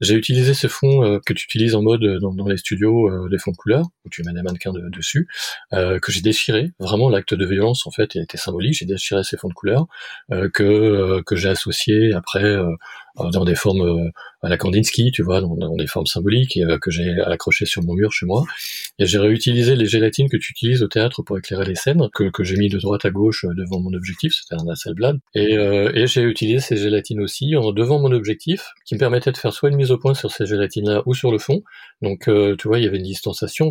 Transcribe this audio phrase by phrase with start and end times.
[0.00, 3.28] j'ai utilisé ces fonds euh, que tu utilises en mode euh, dans, les studios euh,
[3.28, 5.28] des fonds de couleur où tu mets des mannequins dessus,
[5.70, 6.72] que j'ai déchiré.
[6.78, 8.74] Vraiment, l'acte de violence en fait était symbolique.
[8.74, 9.86] J'ai déchiré ces fonds de couleur
[10.52, 12.56] que que j'ai associé après
[13.16, 14.10] dans des formes
[14.42, 17.94] à la Kandinsky, tu vois, dans, des formes symboliques et, que j'ai accroché sur mon
[17.94, 18.44] mur chez moi.
[18.98, 22.30] Et j'ai réutilisé les gélatines que tu utilises au théâtre pour éclairer les scènes, que,
[22.30, 24.32] que j'ai mis de droite à gauche devant mon objectif.
[24.34, 25.18] C'était un Hasselblad.
[25.34, 29.52] Et, et j'ai utilisé ces gélatines aussi devant mon objectif, qui me permettait de faire
[29.52, 31.62] soit une mise au point sur ces gélatines-là ou sur le fond.
[32.02, 33.70] Donc, euh, tu vois, il y avait une distanciation.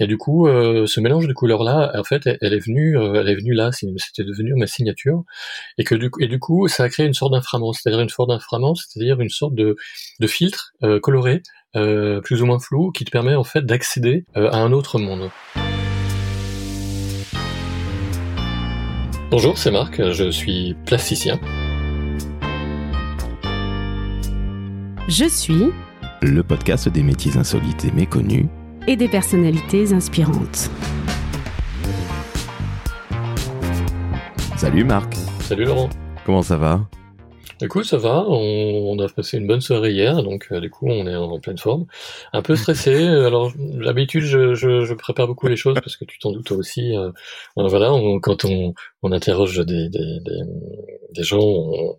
[0.00, 3.28] Et du coup, euh, ce mélange de couleurs-là, en fait, elle, est venue, euh, elle
[3.28, 3.70] est venue là.
[3.72, 5.24] C'était devenu ma signature.
[5.78, 8.30] Et que du et du coup, ça a créé une sorte d'inframant, c'est-à-dire une sorte
[8.30, 9.76] d'inframant, c'est-à-dire une sorte de,
[10.20, 10.72] de filtre
[11.02, 11.42] coloré,
[11.74, 15.30] plus ou moins flou, qui te permet en fait d'accéder à un autre monde.
[19.30, 21.40] Bonjour, c'est Marc, je suis plasticien.
[25.08, 25.72] Je suis
[26.22, 28.46] le podcast des métiers insolites et méconnus
[28.86, 30.70] et des personnalités inspirantes.
[34.56, 35.14] Salut Marc.
[35.40, 35.90] Salut Laurent.
[36.24, 36.88] Comment ça va?
[37.62, 38.24] Écoute, ça va.
[38.28, 41.56] On, a passé une bonne soirée hier, donc euh, du coup, on est en, pleine
[41.56, 41.86] forme.
[42.34, 42.94] Un peu stressé.
[43.06, 46.94] Alors, d'habitude, je, prépare beaucoup les choses parce que tu t'en doutes aussi.
[46.96, 47.10] Euh,
[47.56, 47.90] voilà,
[48.22, 48.74] quand on,
[49.10, 50.18] interroge des, des,
[51.12, 51.98] des gens, on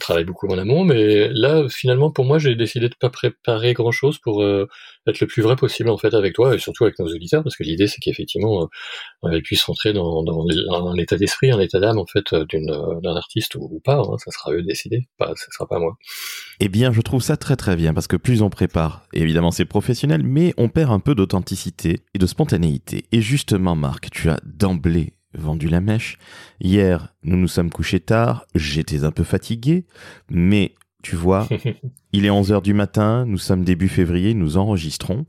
[0.00, 4.18] travaille beaucoup en amont, mais là, finalement, pour moi, j'ai décidé de pas préparer grand-chose
[4.18, 4.68] pour euh,
[5.06, 7.56] être le plus vrai possible en fait avec toi et surtout avec nos auditeurs, parce
[7.56, 8.66] que l'idée, c'est qu'effectivement, euh,
[9.22, 10.46] on puisse rentrer dans, dans
[10.88, 12.44] un état d'esprit, un état d'âme en fait euh,
[13.02, 13.98] d'un artiste ou, pas.
[13.98, 15.96] Hein, ça sera eux de décider, pas, ça sera pas moi.
[16.60, 19.64] Eh bien, je trouve ça très très bien parce que plus on prépare, évidemment, c'est
[19.64, 23.04] professionnel, mais on perd un peu d'authenticité et de spontanéité.
[23.12, 26.18] Et justement, Marc, tu as d'emblée vendu la mèche.
[26.60, 29.86] Hier, nous nous sommes couchés tard, j'étais un peu fatigué,
[30.30, 31.48] mais tu vois,
[32.12, 35.26] il est 11h du matin, nous sommes début février, nous enregistrons,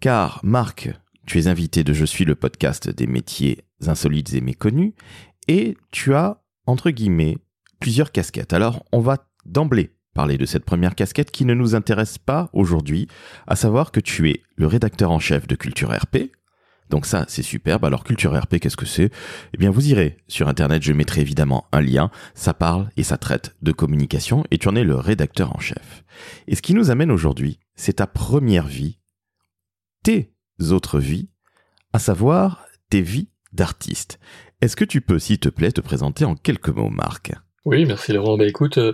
[0.00, 0.90] car Marc,
[1.26, 4.92] tu es invité de Je suis le podcast des métiers insolites et méconnus,
[5.48, 7.38] et tu as, entre guillemets,
[7.80, 8.52] plusieurs casquettes.
[8.52, 13.08] Alors, on va d'emblée parler de cette première casquette qui ne nous intéresse pas aujourd'hui,
[13.46, 16.30] à savoir que tu es le rédacteur en chef de Culture RP,
[16.90, 17.84] donc ça, c'est superbe.
[17.84, 19.10] Alors Culture RP, qu'est-ce que c'est?
[19.52, 22.10] Eh bien, vous irez sur Internet, je mettrai évidemment un lien.
[22.34, 26.04] Ça parle et ça traite de communication et tu en es le rédacteur en chef.
[26.46, 28.98] Et ce qui nous amène aujourd'hui, c'est ta première vie,
[30.02, 30.32] tes
[30.70, 31.28] autres vies,
[31.92, 34.18] à savoir tes vies d'artiste.
[34.60, 37.32] Est-ce que tu peux, s'il te plaît, te présenter en quelques mots, Marc?
[37.64, 38.36] Oui, merci Laurent.
[38.36, 38.92] Bah écoute, euh,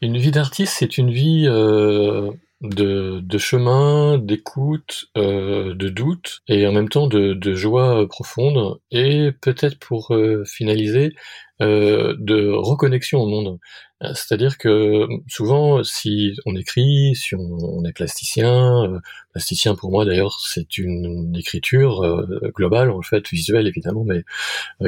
[0.00, 1.46] une vie d'artiste, c'est une vie...
[1.48, 2.30] Euh,
[2.62, 8.78] de, de chemin, d'écoute, euh, de doute et en même temps de, de joie profonde.
[8.90, 11.14] Et peut-être pour euh, finaliser
[11.62, 13.58] euh, de reconnexion au monde.
[14.02, 18.98] Euh, c'est-à-dire que souvent, si on écrit, si on, est plasticien, euh,
[19.32, 24.24] plasticien pour moi d'ailleurs, c'est une écriture globale en fait, visuelle évidemment, mais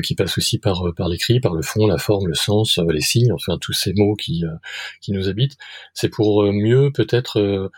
[0.03, 3.33] qui passe aussi par par l'écrit, par le fond, la forme, le sens, les signes,
[3.33, 4.43] enfin tous ces mots qui
[5.01, 5.57] qui nous habitent.
[5.95, 7.71] C'est pour mieux peut-être euh,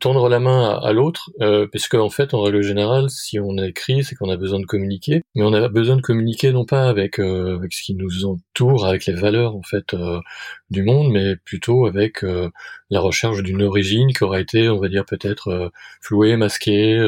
[0.00, 4.04] tendre la main à, l'autre, euh, parce qu'en fait, en règle générale, si on écrit,
[4.04, 7.18] c'est qu'on a besoin de communiquer, mais on a besoin de communiquer non pas avec,
[7.18, 9.96] euh, avec ce qui nous entoure, avec les valeurs en fait
[10.70, 12.22] du monde, mais plutôt avec
[12.90, 16.98] la recherche d'une origine qui aura été, on va dire peut-être flouée, masquée,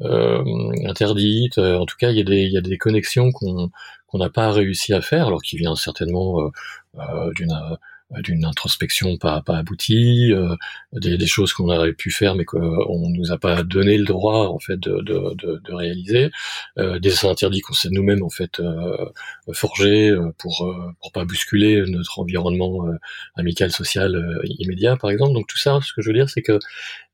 [0.00, 1.58] interdite.
[1.58, 3.70] En tout cas, il y a des, il y a des connexions qu'on
[4.06, 6.50] qu'on n'a pas réussi à faire, alors qui vient certainement
[7.34, 7.52] d'une
[8.20, 10.54] d'une introspection pas, pas aboutie, euh,
[10.92, 14.48] des, des, choses qu'on aurait pu faire mais qu'on nous a pas donné le droit
[14.48, 16.30] en fait de, de, de, de réaliser,
[16.78, 19.06] euh, des interdits qu'on s'est nous-mêmes en fait euh,
[19.52, 22.86] forgés euh, pour pour pas bousculer notre environnement
[23.34, 25.32] amical, social immédiat par exemple.
[25.34, 26.58] Donc tout ça, ce que je veux dire, c'est que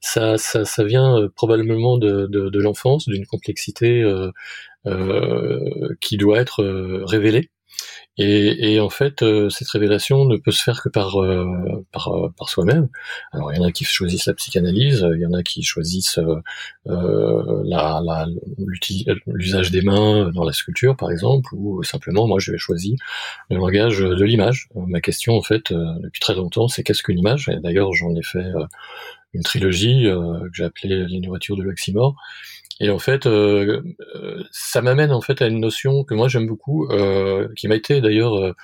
[0.01, 4.05] ça, ça, ça vient probablement de, de, de l'enfance, d'une complexité
[6.01, 6.65] qui doit être
[7.07, 7.51] révélée
[8.21, 12.09] et, et, en fait, euh, cette révélation ne peut se faire que par euh, par,
[12.09, 12.89] euh, par soi-même.
[13.33, 16.19] Alors, il y en a qui choisissent la psychanalyse, il y en a qui choisissent
[16.85, 18.27] la,
[19.27, 22.97] l'usage des mains dans la sculpture, par exemple, ou simplement, moi, je vais choisir
[23.51, 24.69] le langage de l'image.
[24.75, 27.49] Ma question, en fait, depuis très longtemps, c'est qu'est-ce qu'une image?
[27.49, 28.53] Et d'ailleurs, j'en ai fait
[29.33, 32.17] une trilogie que j'ai appelée Les nourritures de l'oxymore
[32.81, 33.83] et en fait, euh,
[34.15, 37.75] euh, ça m'amène en fait à une notion que moi j'aime beaucoup, euh, qui m'a
[37.75, 38.55] été d'ailleurs euh,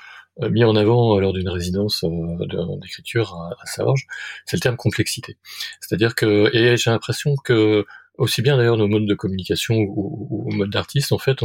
[0.51, 2.05] mis en avant lors d'une résidence
[2.81, 3.95] d'écriture à, à
[4.47, 5.37] c'est le terme complexité.
[5.81, 7.85] C'est-à-dire que, et j'ai l'impression que
[8.17, 11.39] aussi bien d'ailleurs nos modes de communication ou, ou, modes d'artiste, en fait,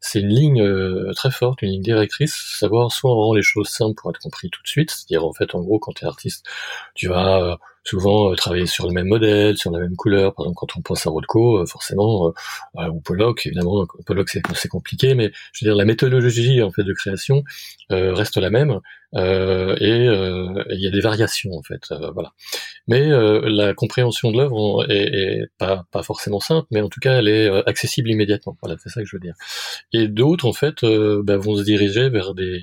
[0.00, 3.94] c'est une ligne très forte, une ligne directrice, savoir soit on rend les choses simples
[4.00, 6.46] pour être compris tout de suite, c'est-à-dire en fait, en gros, quand tu es artiste,
[6.94, 10.34] tu vas souvent travailler sur le même modèle, sur la même couleur.
[10.34, 12.32] Par exemple, quand on pense à Rothko, forcément,
[12.74, 16.92] ou Pollock, évidemment, Pollock c'est compliqué, mais je veux dire la méthodologie en fait de
[16.92, 17.42] création
[17.90, 18.80] reste la même.
[19.14, 20.06] Euh, et
[20.74, 22.32] il y a des variations en fait, voilà.
[22.88, 27.18] Mais la compréhension de l'œuvre est, est, pas, pas forcément simple, mais en tout cas
[27.18, 28.56] elle est accessible immédiatement.
[28.62, 29.34] Voilà, c'est ça que je veux dire.
[29.92, 32.62] Et d'autres en fait bah, vont se diriger vers des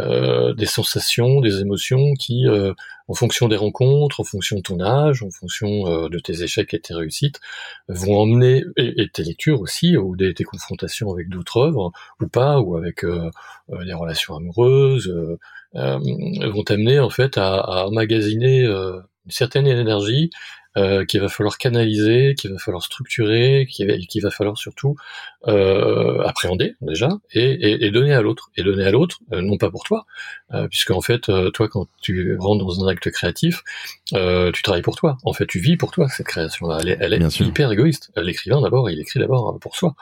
[0.00, 2.72] euh, des sensations, des émotions qui, euh,
[3.08, 6.74] en fonction des rencontres, en fonction de ton âge, en fonction euh, de tes échecs
[6.74, 7.40] et tes réussites,
[7.88, 12.60] vont emmener, et, tes lectures aussi, ou des, tes confrontations avec d'autres œuvres, ou pas,
[12.60, 15.12] ou avec les relations amoureuses,
[15.74, 20.30] vont t'amener en fait à, à emmagasiner une certaine énergie
[20.76, 24.94] euh, qu'il va falloir canaliser, qu'il va falloir structurer, qu'il va, va, falloir surtout
[25.48, 28.50] euh, appréhender déjà et, et, et, donner à l'autre.
[28.56, 30.06] Et donner à l'autre, euh, non pas pour toi,
[30.54, 33.62] euh, puisque en fait, euh, toi, quand tu rentres dans un acte créatif,
[34.12, 35.16] euh, tu travailles pour toi.
[35.24, 36.78] En fait, tu vis pour toi cette création-là.
[36.82, 38.12] Elle est, elle est hyper égoïste.
[38.16, 39.94] L'écrivain, d'abord, il écrit d'abord pour soi.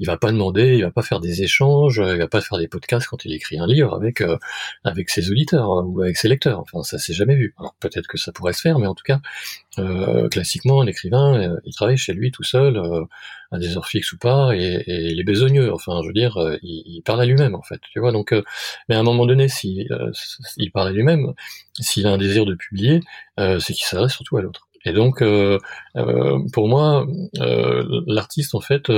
[0.00, 2.68] Il va pas demander, il va pas faire des échanges, il va pas faire des
[2.68, 4.22] podcasts quand il écrit un livre avec
[4.84, 6.60] avec ses auditeurs ou avec ses lecteurs.
[6.60, 7.54] Enfin, ça s'est jamais vu.
[7.58, 9.20] Alors peut-être que ça pourrait se faire, mais en tout cas.
[9.78, 13.04] Euh, classiquement, l'écrivain, euh, il travaille chez lui tout seul, euh,
[13.52, 15.72] à des heures fixes ou pas, et, et il est besogneux.
[15.72, 17.80] Enfin, je veux dire, il, il parle à lui-même en fait.
[17.92, 18.34] Tu vois, donc,
[18.88, 19.86] mais à un moment donné, s'il
[20.56, 21.32] il parle à lui-même,
[21.78, 23.00] s'il a un désir de publier,
[23.38, 24.68] c'est qu'il s'adresse surtout à l'autre.
[24.84, 25.22] Et donc,
[26.52, 27.06] pour moi,
[28.06, 28.90] l'artiste en fait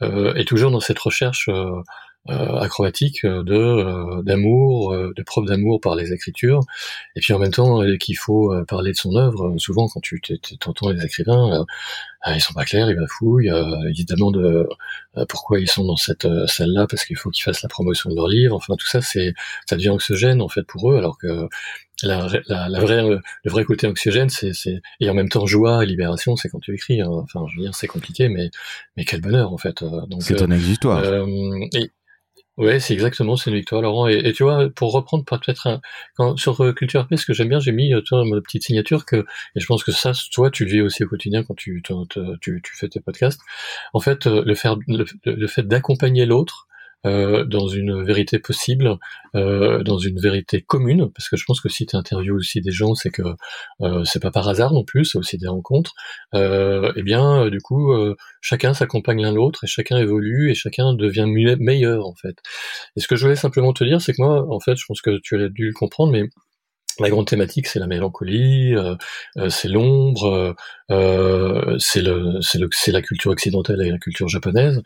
[0.00, 1.80] est toujours dans cette recherche euh,
[2.28, 6.60] acrobatique euh, de euh, d'amour, de preuve d'amour par les écritures,
[7.14, 9.54] et puis en même temps qu'il faut parler de son œuvre.
[9.58, 10.20] Souvent, quand tu
[10.60, 11.64] t'entends les écrivains,
[12.26, 13.52] ils sont pas clairs, ils bafouillent,
[13.94, 14.66] ils demandent
[15.28, 18.28] pourquoi ils sont dans cette salle-là, parce qu'il faut qu'ils fassent la promotion de leur
[18.28, 18.56] livre.
[18.56, 19.34] Enfin, tout ça, c'est
[19.66, 21.48] ça devient anxiogène en fait pour eux, alors que
[22.02, 24.52] la, la, la vraie, le vrai côté anxiogène, c'est,
[25.00, 27.00] et en même temps joie et libération, c'est quand tu écris.
[27.00, 27.08] Hein.
[27.10, 28.50] Enfin, je veux dire, c'est compliqué, mais
[28.96, 29.82] mais quel bonheur en fait.
[29.82, 31.02] Donc c'est un exutoire.
[31.04, 31.90] et,
[32.56, 34.06] Ouais, c'est exactement, c'est une victoire, Laurent.
[34.08, 35.78] Et, tu vois, pour reprendre peut-être
[36.36, 39.04] sur euh, Culture RP, ce que j'aime bien, j'ai mis, euh, toi, ma petite signature
[39.04, 41.82] que, et je pense que ça, toi, tu le vis aussi au quotidien quand tu
[42.72, 43.42] fais tes podcasts.
[43.92, 46.66] En fait, euh, le, faire, le fait d'accompagner l'autre,
[47.06, 48.98] euh, dans une vérité possible,
[49.34, 52.72] euh, dans une vérité commune, parce que je pense que si tu interviews aussi des
[52.72, 53.22] gens, c'est que
[53.80, 55.92] euh, c'est pas par hasard non plus, c'est aussi des rencontres.
[56.34, 57.92] Euh, eh bien, du coup,
[58.40, 62.36] chacun s'accompagne l'un l'autre et chacun évolue et chacun devient meilleur en fait.
[62.96, 65.00] Et ce que je voulais simplement te dire, c'est que moi, en fait, je pense
[65.00, 66.28] que tu as dû le comprendre, mais
[67.00, 68.94] la grande thématique, c'est la mélancolie, euh,
[69.38, 70.54] euh, c'est l'ombre,
[70.90, 74.82] euh, c'est le, c'est le, c'est la culture occidentale et la culture japonaise.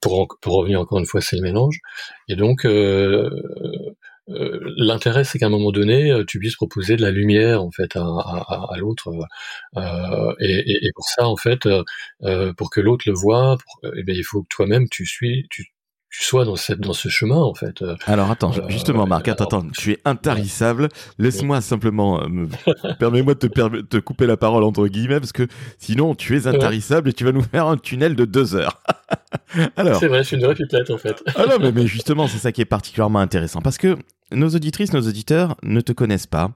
[0.00, 1.78] pour pour revenir encore une fois, c'est le mélange.
[2.28, 2.66] Et donc
[4.28, 8.00] l'intérêt, c'est qu'à un moment donné, tu puisses proposer de la lumière en fait à,
[8.00, 9.10] à, à l'autre.
[10.40, 11.68] Et, et, pour ça, en fait,
[12.56, 13.56] pour que l'autre le voit,
[13.96, 15.66] eh bien, il faut que toi-même tu suis, tu,
[16.16, 17.84] tu sois dans, cette, dans ce chemin, en fait.
[18.06, 20.88] Alors attends, euh, justement, Marc, attends, attends, tu es intarissable.
[21.18, 22.46] Laisse-moi simplement, euh,
[22.98, 25.46] permets-moi de te, te, couper la parole entre guillemets, parce que
[25.78, 28.80] sinon, tu es intarissable et tu vas nous faire un tunnel de deux heures.
[29.76, 30.00] Alors.
[30.00, 31.22] C'est vrai, je suis une vraie pipelette, en fait.
[31.34, 33.98] ah non, mais, mais justement, c'est ça qui est particulièrement intéressant, parce que
[34.32, 36.52] nos auditrices, nos auditeurs ne te connaissent pas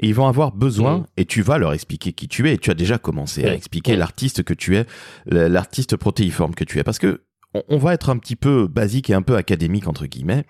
[0.00, 1.06] et ils vont avoir besoin, mm.
[1.16, 3.96] et tu vas leur expliquer qui tu es, et tu as déjà commencé à expliquer
[3.96, 4.84] l'artiste que tu es,
[5.26, 7.22] l'artiste protéiforme que tu es, parce que
[7.54, 10.44] on, va être un petit peu basique et un peu académique entre guillemets.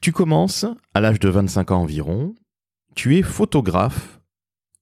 [0.00, 2.34] Tu commences à l'âge de 25 ans environ,
[2.94, 4.20] tu es photographe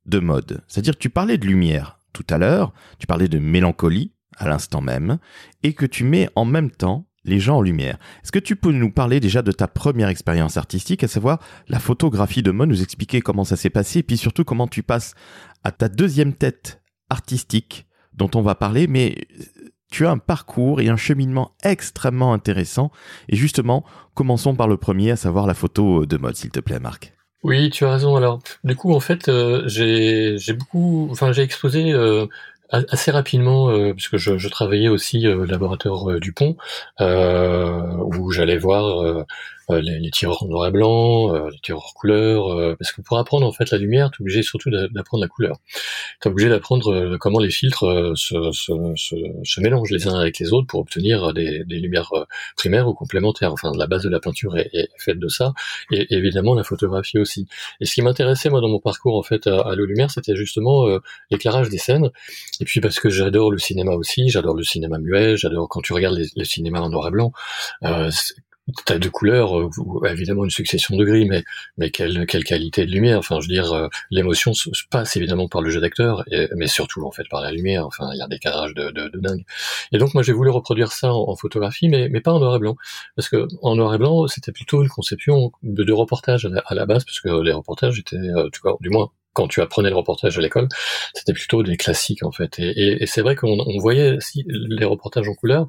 [0.06, 0.62] de mode.
[0.68, 5.18] C'est-à-dire tu parlais de lumière tout à l'heure, tu parlais de mélancolie à l'instant même,
[5.62, 7.98] et que tu mets en même temps les gens en lumière.
[8.22, 11.80] Est-ce que tu peux nous parler déjà de ta première expérience artistique, à savoir la
[11.80, 15.14] photographie de mode, nous expliquer comment ça s'est passé, et puis surtout comment tu passes
[15.64, 16.80] à ta deuxième tête
[17.10, 19.26] artistique dont on va parler, mais
[19.90, 22.90] tu as un parcours et un cheminement extrêmement intéressant.
[23.28, 26.80] Et justement, commençons par le premier, à savoir la photo de mode, s'il te plaît,
[26.80, 27.14] Marc.
[27.42, 28.16] Oui, tu as raison.
[28.16, 32.26] Alors, du coup, en fait, euh, j'ai beaucoup, enfin, j'ai exposé euh,
[32.70, 36.56] assez rapidement, euh, puisque je, je, travaillais aussi au laboratoire du Pont,
[37.00, 39.24] où j'allais voir euh,
[39.70, 43.46] les, les, tireurs noir et blanc, euh, les tireurs couleur, euh, parce que pour apprendre
[43.46, 45.58] en fait la lumière, tu obligé surtout d'apprendre la couleur.
[46.20, 50.38] Tu es obligé d'apprendre comment les filtres se, se, se, se, mélangent les uns avec
[50.38, 52.10] les autres pour obtenir des, des, lumières
[52.56, 53.52] primaires ou complémentaires.
[53.52, 55.52] Enfin, la base de la peinture est, est faite de ça,
[55.92, 57.46] et évidemment la photographie aussi.
[57.80, 60.86] Et ce qui m'intéressait moi dans mon parcours en fait à, à lumière, c'était justement
[61.30, 62.10] l'éclairage des scènes.
[62.60, 65.92] Et puis parce que j'adore le cinéma aussi, j'adore le cinéma muet, j'adore quand tu
[65.92, 67.32] regardes le cinéma en noir et blanc
[68.84, 69.70] t'as deux couleurs, euh,
[70.10, 71.44] évidemment une succession de gris, mais
[71.76, 73.18] mais quelle quelle qualité de lumière.
[73.18, 76.24] Enfin, je veux dire, euh, l'émotion se passe évidemment par le jeu d'acteur,
[76.56, 77.86] mais surtout en fait par la lumière.
[77.86, 79.44] Enfin, il y a des carages de, de, de, dingue.
[79.92, 82.58] Et donc moi j'ai voulu reproduire ça en, photographie, mais mais pas en noir et
[82.58, 82.76] blanc,
[83.16, 86.86] parce que en noir et blanc c'était plutôt une conception de, de reportage à la,
[86.86, 88.48] base, parce que les reportages étaient, euh,
[88.80, 90.68] du moins quand tu apprenais le reportage à l'école,
[91.14, 92.58] c'était plutôt des classiques en fait.
[92.58, 95.68] Et, et, et c'est vrai qu'on on voyait si les reportages en couleur,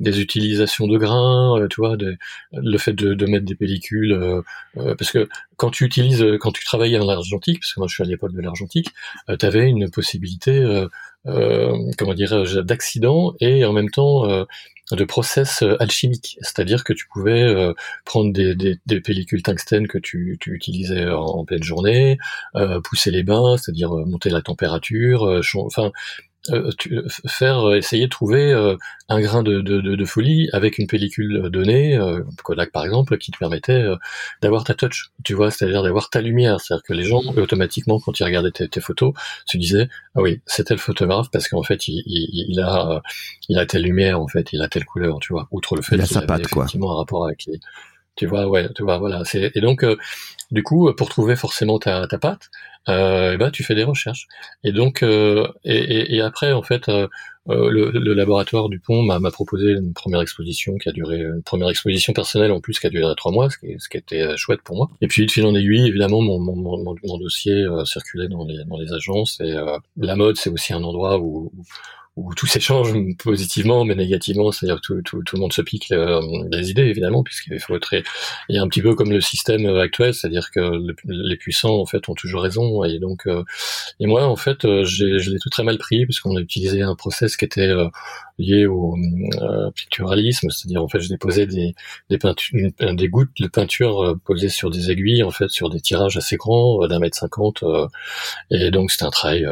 [0.00, 1.96] des utilisations de grains, euh, tu vois,
[2.52, 4.42] le fait de, mettre des pellicules, euh,
[4.76, 7.94] euh, parce que quand tu utilises, quand tu travaillais en argentique, parce que moi je
[7.94, 8.88] suis à l'époque de l'argentique,
[9.38, 10.86] tu avais une possibilité,
[11.24, 14.26] comment dirais-je, d'accident et en même temps
[14.92, 17.72] de process alchimique, c'est-à-dire que tu pouvais
[18.04, 22.18] prendre des, pellicules tungstène que tu, tu utilisais en, pleine journée,
[22.84, 25.90] pousser les bains, c'est-à-dire monter la température, enfin
[26.50, 28.76] euh, tu, faire euh, essayer de trouver euh,
[29.08, 31.98] un grain de, de, de, folie avec une pellicule donnée,
[32.42, 33.84] Kodak par exemple, qui te permettait
[34.42, 38.18] d'avoir ta touch, tu vois, c'est-à-dire d'avoir ta lumière, c'est-à-dire que les gens automatiquement quand
[38.18, 39.12] ils regardaient tes, photos
[39.46, 43.00] se disaient ah oui c'était le photographe parce qu'en fait il, il, a
[43.48, 45.98] il a telle lumière en fait, il a telle couleur, tu vois, outre le fait
[45.98, 47.60] qu'il avait effectivement un rapport avec les
[48.16, 49.84] tu vois ouais tu vois voilà et donc
[50.50, 52.50] du coup pour trouver forcément ta, ta patte
[52.88, 54.28] euh, et ben tu fais des recherches.
[54.64, 57.08] Et donc euh, et, et, et, après en fait euh,
[57.48, 61.42] euh le, le, laboratoire du pont m'a proposé une première exposition qui a duré une
[61.42, 64.22] première exposition personnelle en plus qui a duré trois mois, ce qui, ce qui était
[64.22, 64.90] euh, chouette pour moi.
[65.00, 68.64] Et puis de fil en aiguille, évidemment, mon, mon, mon, dossier euh, circulait dans les
[68.64, 69.54] dans les agences et
[69.96, 71.64] la mode c'est aussi un endroit où, où
[72.16, 76.20] où tout s'échange positivement mais négativement, c'est-à-dire tout, tout, tout, le monde se pique euh,
[76.50, 77.94] des idées évidemment, puisqu'il faut être,
[78.48, 80.60] il y a un petit peu comme le système actuel, c'est-à-dire que
[81.04, 82.84] les puissants en fait ont toujours raison.
[82.84, 83.44] Et donc euh,
[84.00, 86.94] et moi en fait euh, je l'ai tout très mal pris puisqu'on a utilisé un
[86.94, 87.72] process qui était
[88.38, 88.94] lié au
[89.40, 91.74] euh, picturalisme, c'est-à-dire en fait je déposais des
[92.10, 92.60] des, peintures,
[92.94, 96.36] des gouttes de peinture euh, posées sur des aiguilles en fait sur des tirages assez
[96.36, 97.64] grands euh, d'un mètre cinquante
[98.50, 99.46] et donc c'était un travail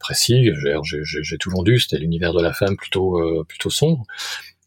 [0.00, 0.50] précis.
[0.54, 4.04] J'ai tout vendu, c'était l'univers de la femme plutôt plutôt sombre.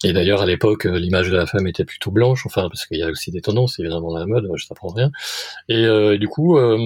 [0.03, 3.03] Et d'ailleurs, à l'époque, l'image de la femme était plutôt blanche, enfin, parce qu'il y
[3.03, 5.09] a aussi des tendances, évidemment, dans la mode, je t'apprends rien.
[5.69, 6.77] Et, du coup, euh,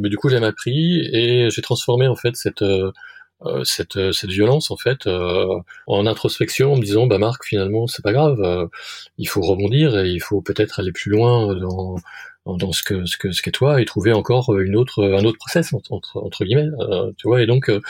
[0.00, 2.92] du coup, j'ai appris et j'ai transformé, en fait, cette, euh,
[3.64, 5.46] cette, euh, cette violence en fait euh,
[5.86, 8.68] en introspection en me disant bah Marc finalement c'est pas grave
[9.18, 11.96] il faut rebondir et il faut peut-être aller plus loin dans
[12.54, 15.24] dans ce que ce que ce qu'est toi et trouver encore euh, une autre un
[15.24, 17.42] autre process entre entre, guillemets euh, tu vois.
[17.42, 17.80] Et donc euh,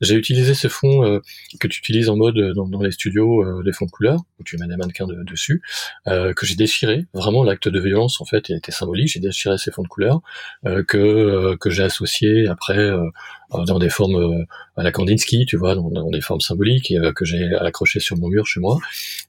[0.00, 1.20] j'ai utilisé ce fond
[1.60, 4.56] que tu utilises en mode dans, dans les studios des fonds de couleur où tu
[4.56, 5.62] mets des mannequins de, dessus
[6.06, 7.06] que j'ai déchiré.
[7.12, 9.08] Vraiment l'acte de violence en fait était symbolique.
[9.08, 10.20] J'ai déchiré ces fonds de couleur
[10.64, 12.90] que que j'ai associé après
[13.50, 14.44] dans des formes
[14.76, 18.28] à la Kandinsky, tu vois, dans, des formes symboliques et, que j'ai accroché sur mon
[18.28, 18.78] mur chez moi.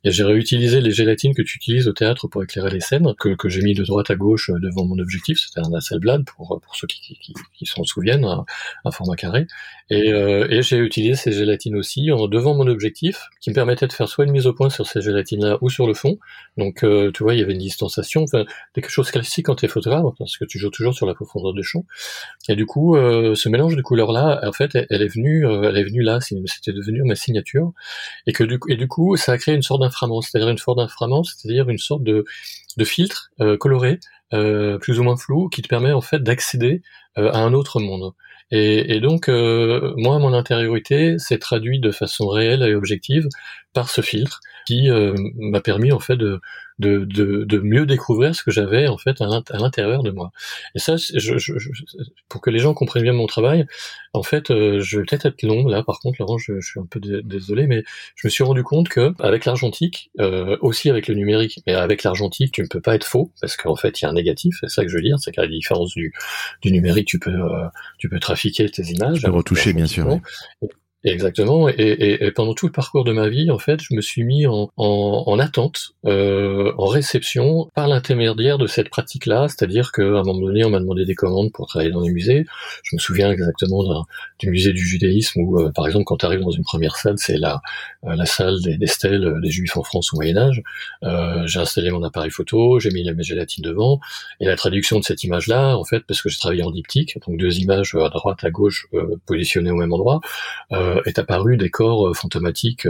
[0.03, 3.35] Et j'ai réutilisé les gélatines que tu utilises au théâtre pour éclairer les scènes, que,
[3.35, 6.75] que j'ai mis de droite à gauche devant mon objectif, c'était un Hasselblad pour pour
[6.75, 9.47] ceux qui, qui, qui s'en souviennent, un, format carré.
[9.89, 13.87] Et, euh, et j'ai utilisé ces gélatines aussi en devant mon objectif, qui me permettait
[13.87, 16.17] de faire soit une mise au point sur ces gélatines-là ou sur le fond.
[16.57, 19.65] Donc euh, tu vois, il y avait une distanciation, enfin quelque chose classique quand tu
[19.65, 21.85] es photographe, parce que tu joues toujours sur la profondeur de champ.
[22.49, 25.83] Et du coup, euh, ce mélange de couleurs-là, en fait, elle, est venue, elle est
[25.83, 27.71] venue là, c'était devenu ma signature,
[28.25, 30.57] et que du coup, et du coup, ça a créé une sorte d'inframant, c'est-à-dire une
[30.57, 30.79] sorte
[31.23, 32.25] c'est-à-dire une sorte de
[32.83, 33.99] filtre coloré
[34.33, 36.81] euh, plus ou moins flou qui te permet en fait d'accéder
[37.17, 38.13] euh, à un autre monde.
[38.51, 43.27] Et, donc, euh, moi, mon intériorité s'est traduit de façon réelle et objective
[43.73, 44.89] par ce filtre qui
[45.35, 46.39] m'a permis en fait de,
[46.79, 50.31] de, de, de mieux découvrir ce que j'avais en fait à l'intérieur de moi.
[50.75, 51.53] Et ça, je, je,
[52.29, 53.65] pour que les gens comprennent bien mon travail,
[54.13, 55.83] en fait, euh, je vais peut-être être long là.
[55.83, 57.83] Par contre, Laurent, je, je suis un peu désolé, mais
[58.15, 62.03] je me suis rendu compte que avec l'argentique, euh, aussi avec le numérique, mais avec
[62.03, 64.57] l'argentique, tu ne peux pas être faux parce qu'en fait, il y a un négatif.
[64.61, 66.13] C'est ça que je veux dire, c'est qu'à la différence du,
[66.61, 67.67] du numérique, tu peux euh,
[67.97, 69.19] tu peux trafiquer tes images.
[69.19, 70.19] Tu peux retoucher, bien sûr.
[71.03, 71.69] Exactement.
[71.69, 74.23] Et, et, et, pendant tout le parcours de ma vie, en fait, je me suis
[74.23, 79.47] mis en, en, en attente, euh, en réception, par l'intermédiaire de cette pratique-là.
[79.47, 82.45] C'est-à-dire qu'à un moment donné, on m'a demandé des commandes pour travailler dans les musées.
[82.83, 84.05] Je me souviens exactement
[84.39, 87.17] du musée du judaïsme où, euh, par exemple, quand tu arrives dans une première salle,
[87.17, 87.61] c'est la,
[88.05, 90.63] euh, la salle des, des, stèles euh, des juifs en France au Moyen Âge.
[91.03, 93.99] Euh, j'ai installé mon appareil photo, j'ai mis la gélatine devant,
[94.39, 97.37] et la traduction de cette image-là, en fait, parce que je travaillais en diptyque, donc
[97.37, 98.87] deux images à droite, à gauche,
[99.25, 100.21] positionnées au même endroit.
[100.71, 102.87] Euh, est apparu des corps fantomatiques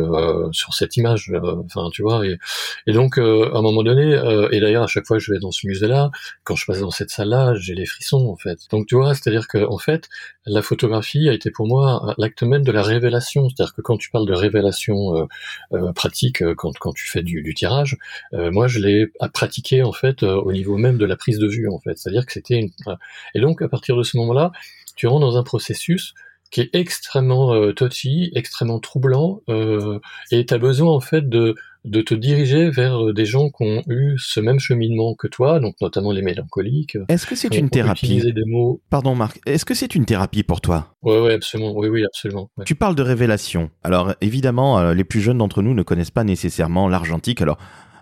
[0.51, 1.31] sur cette image.
[1.65, 2.25] Enfin, tu vois.
[2.25, 2.37] Et,
[2.87, 4.13] et donc, à un moment donné,
[4.51, 6.11] et d'ailleurs à chaque fois que je vais dans ce musée-là,
[6.43, 8.59] quand je passe dans cette salle-là, j'ai les frissons en fait.
[8.71, 10.09] Donc tu vois, c'est-à-dire que en fait,
[10.45, 13.49] la photographie a été pour moi l'acte même de la révélation.
[13.49, 15.27] C'est-à-dire que quand tu parles de révélation
[15.95, 17.97] pratique, quand, quand tu fais du, du tirage,
[18.33, 21.79] moi je l'ai pratiqué en fait au niveau même de la prise de vue en
[21.79, 21.97] fait.
[21.97, 22.69] C'est-à-dire que c'était une...
[23.33, 24.51] et donc à partir de ce moment-là,
[24.95, 26.13] tu rentres dans un processus
[26.51, 29.99] qui est extrêmement euh, touchy, extrêmement troublant, euh,
[30.31, 33.63] et tu as besoin en fait de, de te diriger vers euh, des gens qui
[33.63, 36.97] ont eu ce même cheminement que toi, donc notamment les mélancoliques.
[37.09, 38.81] Est-ce que c'est une thérapie des mots.
[38.89, 40.95] Pardon Marc, est-ce que c'est une thérapie pour toi?
[41.03, 41.73] Oui, ouais, absolument.
[41.75, 42.49] Oui, oui, absolument.
[42.65, 43.69] Tu parles de révélation.
[43.83, 47.41] Alors évidemment, les plus jeunes d'entre nous ne connaissent pas nécessairement l'argentique.
[47.41, 47.57] Alors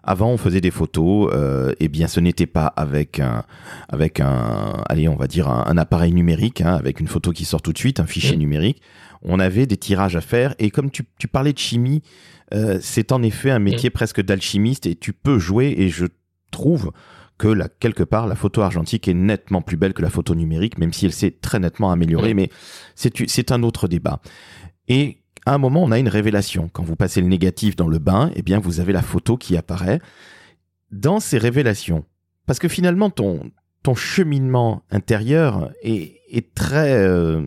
[0.06, 1.32] avant, on faisait des photos.
[1.34, 3.44] Euh, eh bien, ce n'était pas avec un,
[3.90, 7.62] avec un, allez, on va dire un, appareil numérique, hein, avec une photo qui sort
[7.62, 8.82] tout de suite, un fichier numérique.
[9.24, 10.56] On avait des tirages à faire.
[10.60, 12.04] Et comme tu, tu parlais de chimie,
[12.54, 15.74] euh, c'est en effet un métier presque d'alchimiste et tu peux jouer.
[15.78, 16.06] Et je
[16.52, 16.92] trouve
[17.38, 20.78] que là, quelque part, la photo argentique est nettement plus belle que la photo numérique,
[20.78, 22.34] même si elle s'est très nettement améliorée.
[22.34, 22.50] Mais
[22.96, 24.22] c'est, c'est un autre débat.
[24.88, 26.70] Et à un moment, on a une révélation.
[26.74, 29.56] Quand vous passez le négatif dans le bain, eh bien, vous avez la photo qui
[29.58, 30.00] apparaît.
[30.92, 32.06] Dans ces révélations,
[32.46, 33.52] parce que finalement, ton,
[33.84, 37.42] ton cheminement intérieur est, est très, euh,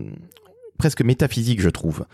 [0.77, 2.05] presque métaphysique, je trouve.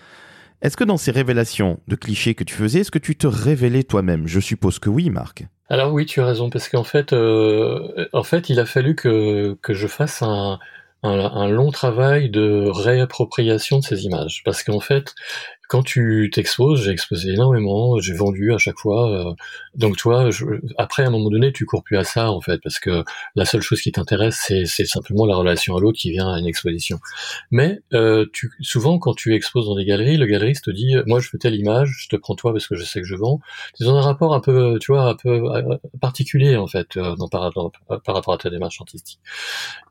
[0.61, 3.83] Est-ce que dans ces révélations de clichés que tu faisais, est-ce que tu te révélais
[3.83, 4.27] toi-même?
[4.27, 5.45] Je suppose que oui, Marc.
[5.69, 9.57] Alors oui, tu as raison, parce qu'en fait, euh, en fait, il a fallu que,
[9.61, 10.59] que je fasse un,
[11.03, 14.41] un, un, long travail de réappropriation de ces images.
[14.43, 15.13] Parce qu'en fait,
[15.67, 19.12] quand tu t'exposes, j'ai exposé énormément, j'ai vendu à chaque fois.
[19.12, 19.34] Euh,
[19.75, 20.45] donc toi, je,
[20.77, 23.03] après à un moment donné, tu cours plus à ça en fait, parce que
[23.36, 26.45] la seule chose qui t'intéresse, c'est, simplement la relation à l'autre qui vient à une
[26.45, 27.00] exposition.
[27.51, 31.19] Mais euh, tu, souvent, quand tu exposes dans des galeries, le galeriste te dit, moi
[31.19, 33.39] je veux telle image, je te prends toi parce que je sais que je vends.
[33.79, 37.15] Ils ont un rapport un peu, tu vois, un peu euh, particulier en fait, euh,
[37.15, 39.19] dans, par, par rapport à ta démarche artistique.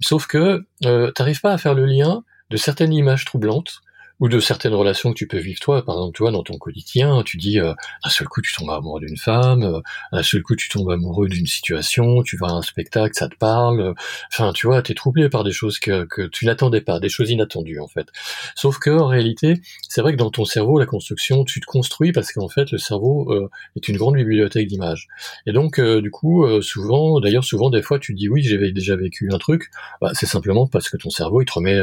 [0.01, 3.81] Sauf que euh, t'arrives pas à faire le lien de certaines images troublantes
[4.25, 5.85] ou de certaines relations que tu peux vivre toi.
[5.85, 9.01] Par exemple, toi, dans ton quotidien, tu dis, euh, un seul coup, tu tombes amoureux
[9.01, 9.81] d'une femme, euh,
[10.13, 13.37] un seul coup, tu tombes amoureux d'une situation, tu vas à un spectacle, ça te
[13.37, 13.81] parle.
[13.83, 13.93] Euh,
[14.33, 17.29] enfin, tu vois, t'es troublé par des choses que, que tu n'attendais pas, des choses
[17.29, 18.09] inattendues, en fait.
[18.55, 22.13] Sauf que, en réalité, c'est vrai que dans ton cerveau, la construction, tu te construis
[22.13, 25.09] parce qu'en fait, le cerveau euh, est une grande bibliothèque d'images.
[25.45, 29.29] Et donc, du coup, souvent, d'ailleurs, souvent, des fois, tu dis, oui, j'avais déjà vécu
[29.35, 29.71] un truc.
[30.01, 31.79] Bah, c'est simplement parce que ton cerveau, il te remet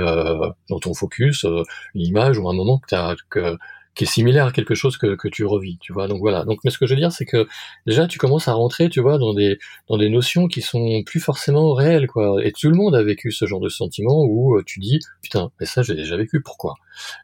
[0.69, 1.45] dans ton focus
[1.93, 3.57] une image ou un moment que as, que,
[3.95, 6.07] qui est similaire à quelque chose que, que tu revis, tu vois.
[6.07, 6.45] Donc voilà.
[6.45, 7.47] Donc, mais ce que je veux dire, c'est que
[7.85, 11.19] déjà tu commences à rentrer, tu vois, dans des dans des notions qui sont plus
[11.19, 12.43] forcément réelles, quoi.
[12.43, 15.51] Et tout le monde a vécu ce genre de sentiment où euh, tu dis putain,
[15.59, 16.75] mais ça j'ai déjà vécu, pourquoi,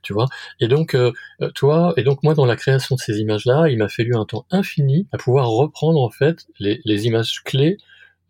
[0.04, 0.26] tu vois?
[0.60, 3.78] Et donc euh, euh, toi, et donc moi dans la création de ces images-là, il
[3.78, 7.78] m'a fallu un temps infini à pouvoir reprendre en fait les, les images clés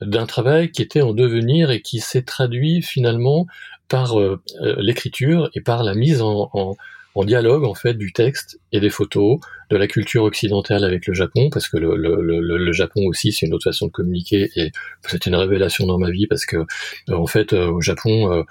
[0.02, 3.48] d'un travail qui était en devenir et qui s'est traduit finalement
[3.89, 6.76] par euh, euh, l'écriture et par la mise en,
[7.26, 9.39] dialogue en fait du texte et des photos
[9.71, 13.63] de la culture occidentale avec le Japon parce que le Japon aussi c'est une autre
[13.63, 14.71] façon de communiquer et
[15.08, 18.45] c'est une révélation dans ma vie parce que euh, en fait au Japon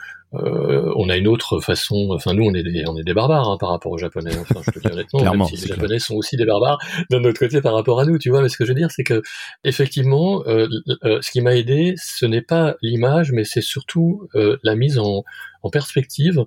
[0.45, 2.09] euh, on a une autre façon.
[2.11, 4.33] Enfin, nous, on est des, on est des barbares hein, par rapport aux Japonais.
[4.39, 6.79] Enfin, je te dis honnêtement, même si les Japonais sont aussi des barbares
[7.11, 8.43] d'un autre côté par rapport à nous, tu vois.
[8.43, 9.23] Mais ce que je veux dire, c'est que
[9.65, 10.67] effectivement, euh,
[11.05, 15.25] euh, ce qui m'a aidé, ce n'est pas l'image, mais c'est surtout la mise en,
[15.63, 16.45] en perspective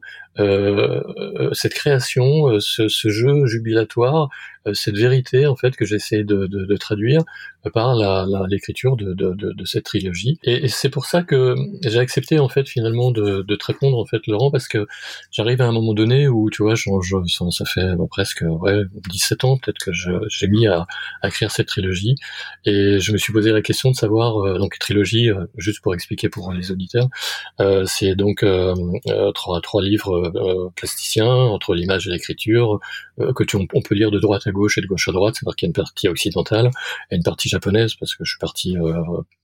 [1.53, 4.29] cette création, ce, ce, jeu jubilatoire,
[4.73, 7.23] cette vérité en fait que j'essaie de, de, de, traduire
[7.73, 7.95] par
[8.47, 10.39] l'écriture de, de, cette trilogie.
[10.43, 14.05] Et, et c'est pour ça que j'ai accepté en fait finalement de, de répondre en
[14.05, 14.87] fait Laurent parce que
[15.31, 16.89] j'arrive à un moment donné où tu vois je,
[17.51, 20.87] ça fait presque ouais 17 ans peut-être que j'ai mis à,
[21.21, 22.15] à écrire cette trilogie
[22.65, 25.93] et je me suis posé la question de savoir euh, donc trilogie euh, juste pour
[25.93, 27.07] expliquer pour les auditeurs
[27.59, 28.43] euh, c'est donc
[29.33, 30.31] trois, trois livres
[30.75, 32.79] plasticiens entre l'image et l'écriture
[33.17, 35.55] que tu on, peut lire de droite à gauche et de gauche à droite c'est-à-dire
[35.55, 36.69] qu'il y a une partie occidentale
[37.11, 38.75] et une partie japonaise parce que je suis parti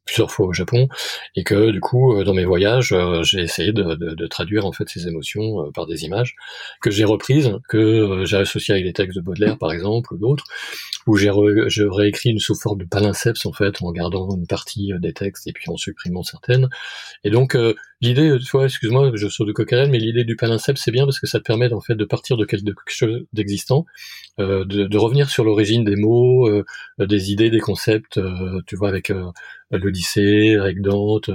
[0.06, 0.88] plusieurs fois au Japon
[1.36, 4.88] et que du coup dans mes voyages j'ai essayé de, de, de, traduire en fait
[4.90, 6.36] ces émotions euh, par des images
[6.82, 10.18] que j'ai reprises, que euh, j'ai associées avec des textes de Baudelaire par exemple ou
[10.18, 10.46] d'autres,
[11.08, 15.00] où j'ai réécrit une sous forme de palinceps en fait en gardant une partie euh,
[15.00, 16.70] des textes et puis en supprimant certaines.
[17.24, 17.58] Et donc
[18.02, 21.28] l'idée, tu excuse-moi, je saute de coquerelle, mais l'idée du palinceps c'est bien parce que
[21.28, 23.86] ça te permet en fait de partir de quelque chose d'existant,
[24.38, 26.50] de, de, revenir sur l'origine des mots,
[27.00, 28.20] des idées, des concepts,
[28.68, 29.12] tu vois, avec
[29.72, 31.30] l'Odyssée, avec Dante,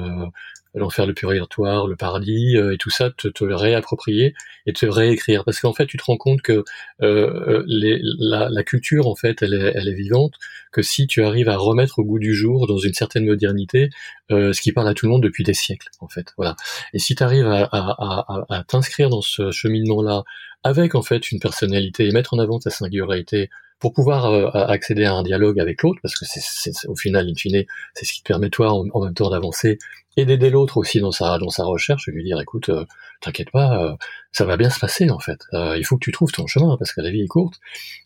[0.75, 4.35] l'enfer, le purgatoire, le paradis et tout ça, te, te réapproprier
[4.67, 5.45] et te réécrire.
[5.45, 6.65] Parce qu'en fait, tu te rends compte que
[7.01, 10.35] les, la, la, culture, en fait, elle est, elle est vivante.
[10.71, 13.91] Que si tu arrives à remettre au goût du jour, dans une certaine modernité,
[14.31, 16.33] ce qui parle à tout le monde depuis des siècles, en fait.
[16.37, 16.55] Voilà.
[16.93, 20.23] Et si tu arrives à, à, à, à t'inscrire dans ce cheminement-là,
[20.63, 25.05] avec en fait une personnalité et mettre en avant ta singularité pour pouvoir euh, accéder
[25.05, 27.65] à un dialogue avec l'autre, parce que c'est au final, in fine,
[27.95, 29.79] c'est ce qui te permet toi en, même temps d'avancer
[30.17, 32.85] et d'aider l'autre aussi dans sa dans sa recherche, et lui dire écoute, euh,
[33.21, 33.95] t'inquiète pas, euh,
[34.33, 35.41] ça va bien se passer en fait.
[35.53, 37.61] il faut que tu trouves ton chemin parce que la vie est courte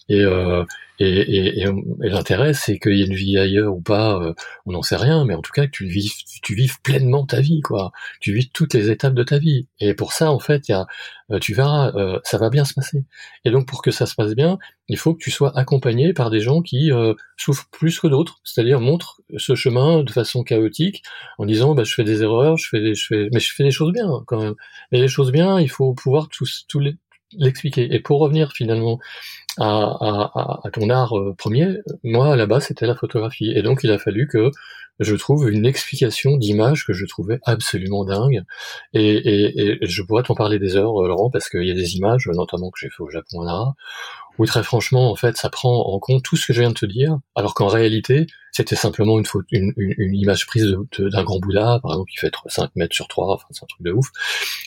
[0.08, 0.24] et
[1.00, 4.32] et, et, et, l'intérêt, c'est qu'il y ait une vie ailleurs ou pas, euh,
[4.64, 6.12] on n'en sait rien, mais en tout cas que tu vives,
[6.42, 7.90] tu vives pleinement ta vie, quoi.
[8.20, 9.66] Tu vives toutes les étapes de ta vie.
[9.80, 10.86] Et pour ça, en fait, y a,
[11.32, 13.04] euh, tu verras, euh, ça va bien se passer.
[13.44, 16.30] Et donc, pour que ça se passe bien, il faut que tu sois accompagné par
[16.30, 16.90] des gens qui
[17.36, 21.02] souffrent plus que d'autres, c'est-à-dire montrent ce chemin de façon chaotique,
[21.38, 23.64] en disant, bah, je fais des erreurs, je fais des, je fais, mais je fais
[23.64, 24.54] des choses bien quand même.
[24.92, 26.96] Mais les choses bien, il faut pouvoir tous, tous les,
[27.38, 27.94] l'expliquer.
[27.94, 28.98] Et pour revenir finalement
[29.58, 33.52] à, ton art euh, premier, moi base c'était la photographie.
[33.54, 34.50] Et donc il a fallu que
[35.00, 38.42] je trouve une explication d'image que je trouvais absolument dingue.
[38.92, 41.74] Et, et, et je pourrais t'en parler des heures, euh, Laurent, parce qu'il y a
[41.74, 43.74] des images, notamment que j'ai fait au Japon là,
[44.38, 46.74] où très franchement, en fait, ça prend en compte tout ce que je viens de
[46.74, 51.38] te dire, alors qu'en réalité, c'était simplement une, faute, une, une, image prise d'un grand
[51.40, 54.08] Bouddha, par exemple, qui fait 5 mètres sur 3, enfin, c'est un truc de ouf.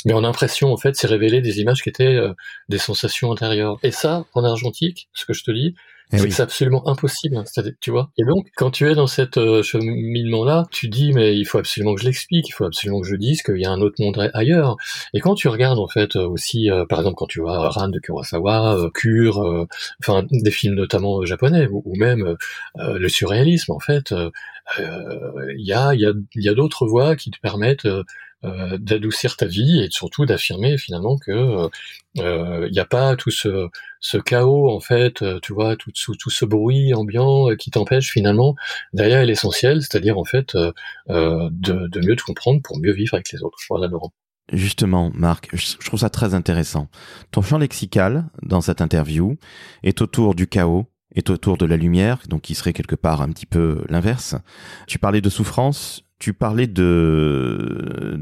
[0.06, 2.34] Mais en impression, en fait, c'est révéler des images qui étaient euh,
[2.70, 3.78] des sensations intérieures.
[3.84, 5.76] Et ça, en argentique, ce que je te dis,
[6.14, 7.44] eh c'est absolument impossible,
[7.82, 8.12] tu vois.
[8.18, 11.96] Et donc, quand tu es dans cette euh, cheminement-là, tu dis mais il faut absolument
[11.96, 14.18] que je l'explique, il faut absolument que je dise qu'il y a un autre monde
[14.34, 14.78] ailleurs.
[15.14, 17.90] Et quand tu regardes en fait euh, aussi, euh, par exemple, quand tu vois Ran
[17.90, 19.68] de Kurosawa, Cure,
[20.02, 22.38] enfin des films notamment japonais ou, même
[22.76, 24.14] le surréalisme, en fait,
[24.78, 27.88] il y a il y a y a d'autres voies qui te permettent
[28.48, 31.70] euh, d'adoucir ta vie et surtout d'affirmer finalement que
[32.16, 33.70] il euh, n'y a pas tout ce,
[34.26, 38.56] chaos en fait, euh, tu vois, tout, tout, tout ce bruit ambiant qui t'empêche finalement
[38.94, 40.74] derrière l'essentiel, c'est-à-dire en fait de,
[41.10, 43.58] de, mieux te comprendre pour mieux vivre avec les autres.
[43.70, 44.12] Voilà Laurent.
[44.52, 46.88] Justement, Marc, je trouve ça très intéressant.
[47.32, 49.36] Ton champ lexical dans cette interview
[49.84, 53.30] est autour du chaos, est autour de la lumière, donc qui serait quelque part un
[53.30, 54.36] petit peu l'inverse.
[54.88, 58.18] Tu parlais de souffrance, tu parlais de,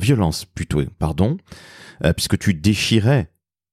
[0.00, 1.36] violence plutôt, pardon,
[2.04, 3.30] euh, puisque tu déchirais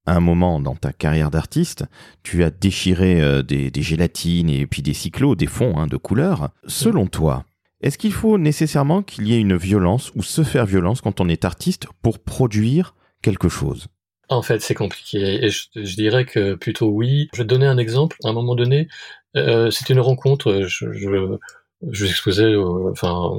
[0.07, 1.85] un moment dans ta carrière d'artiste,
[2.21, 6.49] tu as déchiré euh, des, gélatines et puis des cyclos, des fonds hein, de couleurs.
[6.67, 7.45] Selon toi,
[7.81, 11.27] est-ce qu'il faut nécessairement qu'il y ait une violence ou se faire violence quand on
[11.27, 13.87] est artiste pour produire quelque chose?
[14.29, 15.45] En fait, c'est compliqué.
[15.45, 17.29] Et je, dirais que plutôt oui.
[17.33, 18.17] Je vais donner un exemple.
[18.23, 18.87] À un moment donné,
[19.35, 20.67] euh, c'était une rencontre.
[21.93, 23.31] Exposais, enfin,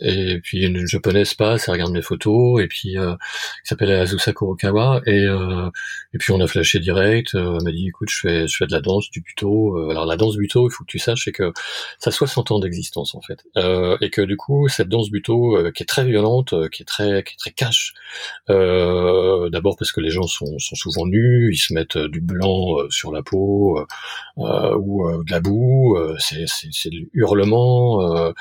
[0.00, 4.32] et puis une japonaise passe, elle regarde mes photos, et puis euh, qui s'appelle Azusa
[4.32, 5.68] Kurokawa, et euh,
[6.14, 7.34] et puis on a flashé direct.
[7.34, 9.76] Euh, elle m'a dit, écoute, je fais je fais de la danse du buto.
[9.78, 11.52] Euh, alors la danse buto, il faut que tu saches, c'est que
[11.98, 15.56] ça a 60 ans d'existence en fait, euh, et que du coup cette danse buto
[15.74, 17.94] qui est très violente, qui est très qui est très cash.
[18.48, 23.12] D'abord parce que les gens sont sont souvent nus, ils se mettent du blanc sur
[23.12, 23.84] la peau
[24.36, 25.98] ou de la boue.
[26.18, 28.32] c'est c'est c'est hurlement euh,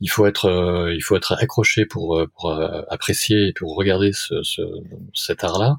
[0.00, 2.50] il faut être euh, il faut être accroché pour, euh, pour
[2.90, 4.62] apprécier et pour regarder ce, ce,
[5.14, 5.76] cet art-là.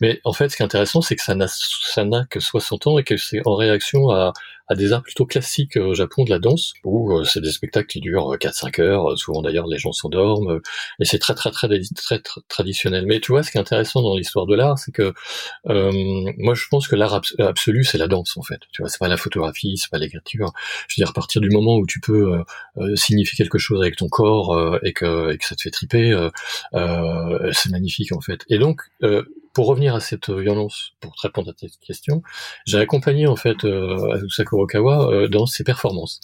[0.00, 2.86] Mais en fait, ce qui est intéressant, c'est que ça n'a ça n'a que 60
[2.86, 4.32] ans et que c'est en réaction à,
[4.68, 8.00] à des arts plutôt classiques au Japon de la danse, où c'est des spectacles qui
[8.00, 10.60] durent 4-5 heures, souvent d'ailleurs les gens s'endorment,
[11.00, 13.06] et c'est très très, très très très traditionnel.
[13.06, 15.14] Mais tu vois, ce qui est intéressant dans l'histoire de l'art, c'est que
[15.68, 18.60] euh, moi je pense que l'art absolu c'est la danse en fait.
[18.72, 20.52] Tu vois, c'est pas la photographie, c'est pas l'écriture.
[20.88, 22.42] Je veux dire, à partir du moment où tu peux
[22.76, 25.70] euh, signifier quelque chose avec ton corps euh, et, que, et que ça te fait
[25.70, 26.12] triper,
[26.74, 28.44] euh, c'est magnifique en fait.
[28.48, 28.82] Et donc,
[29.52, 32.22] pour revenir à cette violence, pour répondre à tes questions,
[32.66, 36.20] j'ai accompagné en fait Azusa Kurokawa dans ses performances.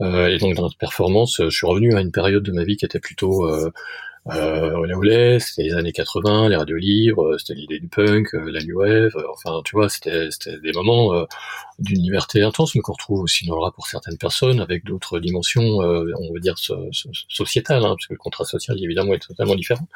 [0.00, 2.84] et donc dans notre performance, je suis revenu à une période de ma vie qui
[2.84, 3.46] était plutôt
[4.30, 8.50] euh, olé c'était les années 80, les radios libres, euh, c'était l'idée du punk, euh,
[8.50, 10.28] la new wave, euh, enfin tu vois, c'était
[10.62, 11.26] des moments
[11.78, 15.18] d'une liberté intense, mais qu'on retrouve aussi dans le rap pour certaines personnes, avec d'autres
[15.20, 16.56] dimensions, on va dire
[17.28, 19.88] sociétales, hein, parce que le contrat social évidemment est totalement différent.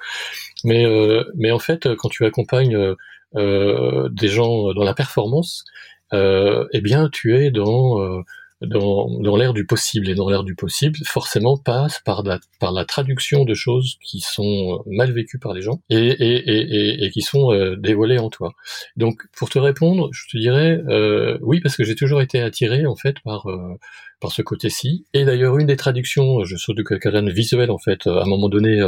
[0.64, 0.87] Mais
[1.35, 2.95] mais en fait, quand tu accompagnes
[3.35, 5.64] des gens dans la performance,
[6.12, 8.23] eh bien tu es dans
[8.66, 10.09] dans, dans l'ère du possible.
[10.09, 14.20] Et dans l'ère du possible, forcément, passe par la, par la traduction de choses qui
[14.20, 18.31] sont mal vécues par les gens et, et, et, et qui sont euh, dévoilées en
[18.31, 18.53] toi.
[18.96, 22.87] Donc, pour te répondre, je te dirais euh, oui, parce que j'ai toujours été attiré,
[22.87, 23.51] en fait, par...
[23.51, 23.79] Euh,
[24.23, 25.05] par ce côté-ci.
[25.13, 28.49] Et d'ailleurs, une des traductions, je saute de quelqu'un visuel en fait, à un moment
[28.49, 28.81] donné,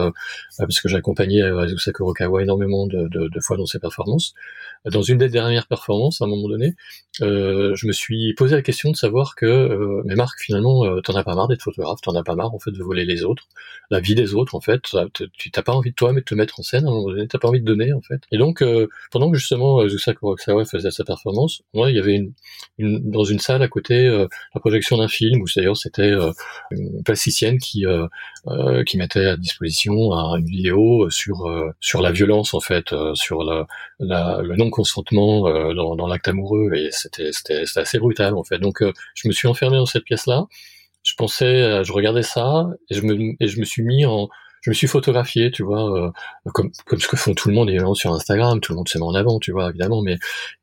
[0.57, 4.33] parce que j'ai accompagné Azusa Kurokawa énormément de, de, fois dans ses performances.
[4.85, 6.77] Dans une des dernières performances, à un moment donné,
[7.21, 11.35] je me suis posé la question de savoir que, mais Marc, finalement, t'en as pas
[11.35, 13.49] marre d'être photographe, t'en as pas marre en fait de voler les autres,
[13.91, 14.83] la vie des autres en fait.
[15.53, 17.27] T'as pas envie de toi, mais de te mettre en scène à un moment donné,
[17.27, 18.21] t'as pas envie de donner en fait.
[18.31, 18.63] Et donc,
[19.11, 22.33] pendant que justement Azusa Kurokawa faisait sa performance, moi, il y avait une
[22.79, 24.07] dans une salle à côté
[24.55, 26.33] la projection d'un film où d'ailleurs c'était euh,
[26.71, 28.07] une plasticienne qui euh,
[28.49, 34.57] euh, qui mettait à disposition une vidéo sur sur la violence en fait, sur le
[34.57, 35.43] non consentement
[35.75, 38.59] dans, dans l'acte amoureux et c'était c'était assez brutal en fait.
[38.59, 38.83] Donc
[39.15, 40.47] je me suis enfermé dans cette pièce là.
[41.03, 44.29] Je pensais, je regardais ça et je me et je me suis mis en
[44.65, 46.11] je me suis photographié, tu vois,
[46.47, 48.97] comme comme ce que font tout le monde évidemment sur Instagram, tout le monde se
[48.97, 50.17] met en avant, tu vois, évidemment, mais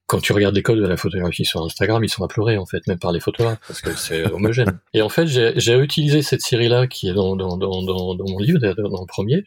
[0.07, 2.65] quand tu regardes les codes de la photographie sur Instagram, ils sont à pleurer en
[2.65, 4.79] fait, même par les photographes, parce que c'est homogène.
[4.93, 8.59] Et en fait, j'ai utilisé cette série-là qui est dans, dans, dans, dans, mon livre,
[8.59, 9.45] dans le premier,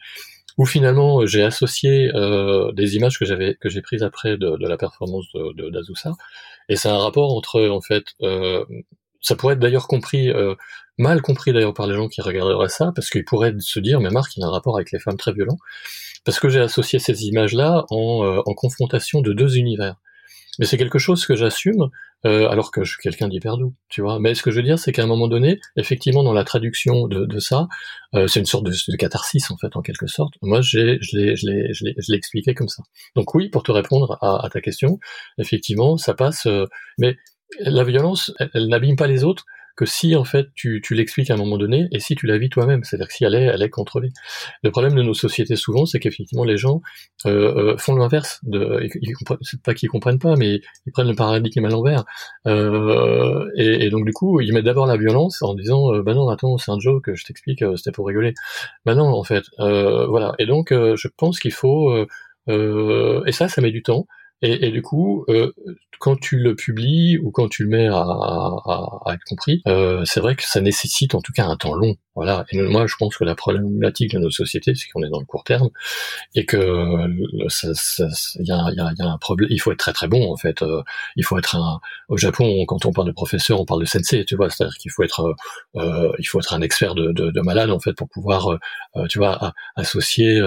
[0.57, 4.67] où finalement j'ai associé euh, des images que j'avais que j'ai prises après de, de,
[4.67, 6.13] la performance de d'Azusa,
[6.69, 8.65] et c'est un rapport entre en fait, euh,
[9.21, 10.55] ça pourrait être d'ailleurs compris euh,
[10.97, 14.09] mal compris d'ailleurs par les gens qui regarderaient ça, parce qu'ils pourraient se dire mais
[14.09, 15.57] Marc il a un rapport avec les femmes très violent,
[16.23, 19.95] parce que j'ai associé ces images-là en, euh, en confrontation de deux univers.
[20.59, 21.89] Mais c'est quelque chose que j'assume,
[22.25, 24.19] euh, alors que je suis quelqu'un d'hyper doux, tu vois.
[24.19, 27.07] Mais ce que je veux dire, c'est qu'à un moment donné, effectivement, dans la traduction
[27.07, 27.67] de, de ça,
[28.15, 30.33] euh, c'est une sorte de, catharsis, en fait, en quelque sorte.
[30.41, 32.83] Moi, j'ai, je l'ai, expliqué comme ça.
[33.15, 34.97] Donc oui, pour te répondre à, à ta question,
[35.37, 36.45] effectivement, ça passe.
[36.45, 36.65] Euh,
[36.97, 37.15] mais
[37.59, 41.33] la violence, elle n'abîme pas les autres, que si en fait tu, tu l'expliques à
[41.33, 43.61] un moment donné et si tu la vis toi-même, c'est-à-dire que si elle est, elle
[43.61, 44.09] est contrôlée.
[44.63, 46.81] Le problème de nos sociétés souvent, c'est qu'effectivement les gens
[47.25, 48.39] euh, euh font l'inverse.
[48.43, 52.05] De, ils, c'est pas qu'ils comprennent pas, mais ils prennent le paradigme à l'envers.
[52.47, 56.29] Euh, et, donc du coup, ils mettent d'abord la violence en disant, euh, bah non,
[56.29, 58.33] attends, c'est un joke, je t'explique, euh, c'était pour rigoler.
[58.85, 60.33] Bah non, en fait, voilà.
[60.39, 62.05] Et donc je pense qu'il faut,
[62.47, 64.07] et ça, ça met du temps.
[64.41, 65.51] Et, et, du coup, euh,
[65.99, 70.03] quand tu le publies ou quand tu le mets à, à, à être compris, euh,
[70.05, 71.95] c'est vrai que ça nécessite en tout cas un temps long.
[72.15, 72.45] Voilà.
[72.51, 75.25] Et moi, je pense que la problématique de notre société, c'est qu'on est dans le
[75.25, 75.69] court terme
[76.33, 77.07] et que
[78.37, 79.49] il y a, y, a, y a, un problème.
[79.51, 80.61] Il faut être très très bon en fait.
[80.61, 80.81] Euh,
[81.17, 81.81] il faut être un.
[82.07, 84.23] Au Japon, quand on parle de professeur, on parle de sensei.
[84.23, 85.35] Tu vois, c'est-à-dire qu'il faut être,
[85.75, 88.57] euh, il faut être un expert de, de, de, malade en fait pour pouvoir,
[88.95, 90.41] euh, tu vois, associer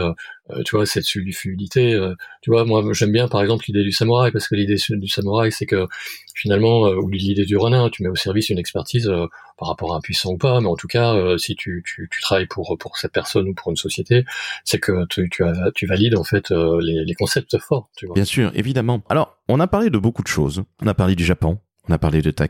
[0.50, 1.94] euh, tu vois, cette fluidité.
[1.94, 5.08] Euh, tu vois, moi, j'aime bien, par exemple, l'idée du samouraï, parce que l'idée du
[5.08, 5.86] samouraï, c'est que
[6.34, 9.10] finalement, euh, ou l'idée du renard, tu mets au service une expertise
[9.58, 12.46] par rapport à un puissant ou pas, mais en tout cas, si tu, tu, travailles
[12.46, 14.24] pour pour cette personne ou pour une société,
[14.64, 17.90] c'est que tu, tu, as, tu valides en fait les, concepts forts.
[18.14, 19.02] Bien sûr, évidemment.
[19.08, 20.62] Alors, on a parlé de beaucoup de choses.
[20.80, 21.58] On a parlé du Japon,
[21.88, 22.46] on a parlé de ta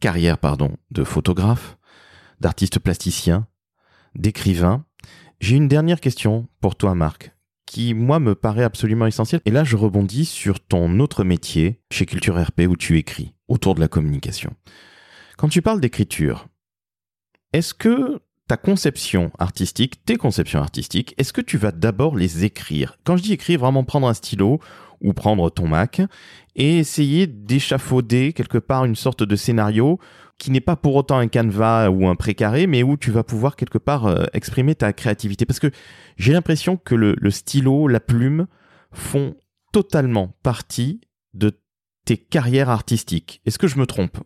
[0.00, 1.78] carrière, pardon, de photographe,
[2.40, 3.46] d'artiste plasticien,
[4.14, 4.84] d'écrivain.
[5.42, 7.32] J'ai une dernière question pour toi, Marc,
[7.66, 9.40] qui, moi, me paraît absolument essentielle.
[9.44, 13.74] Et là, je rebondis sur ton autre métier chez Culture RP où tu écris autour
[13.74, 14.54] de la communication.
[15.36, 16.46] Quand tu parles d'écriture,
[17.52, 22.96] est-ce que ta conception artistique, tes conceptions artistiques, est-ce que tu vas d'abord les écrire?
[23.02, 24.60] Quand je dis écrire, vraiment prendre un stylo
[25.00, 26.02] ou prendre ton Mac
[26.56, 29.98] et essayer d'échafauder quelque part une sorte de scénario
[30.38, 33.54] qui n'est pas pour autant un canevas ou un précaré, mais où tu vas pouvoir
[33.54, 35.46] quelque part euh, exprimer ta créativité.
[35.46, 35.70] Parce que
[36.16, 38.46] j'ai l'impression que le, stylo, la plume
[38.90, 39.36] font
[39.72, 41.00] totalement partie
[41.32, 41.52] de
[42.04, 43.40] tes carrières artistiques.
[43.46, 44.18] Est-ce que je me trompe?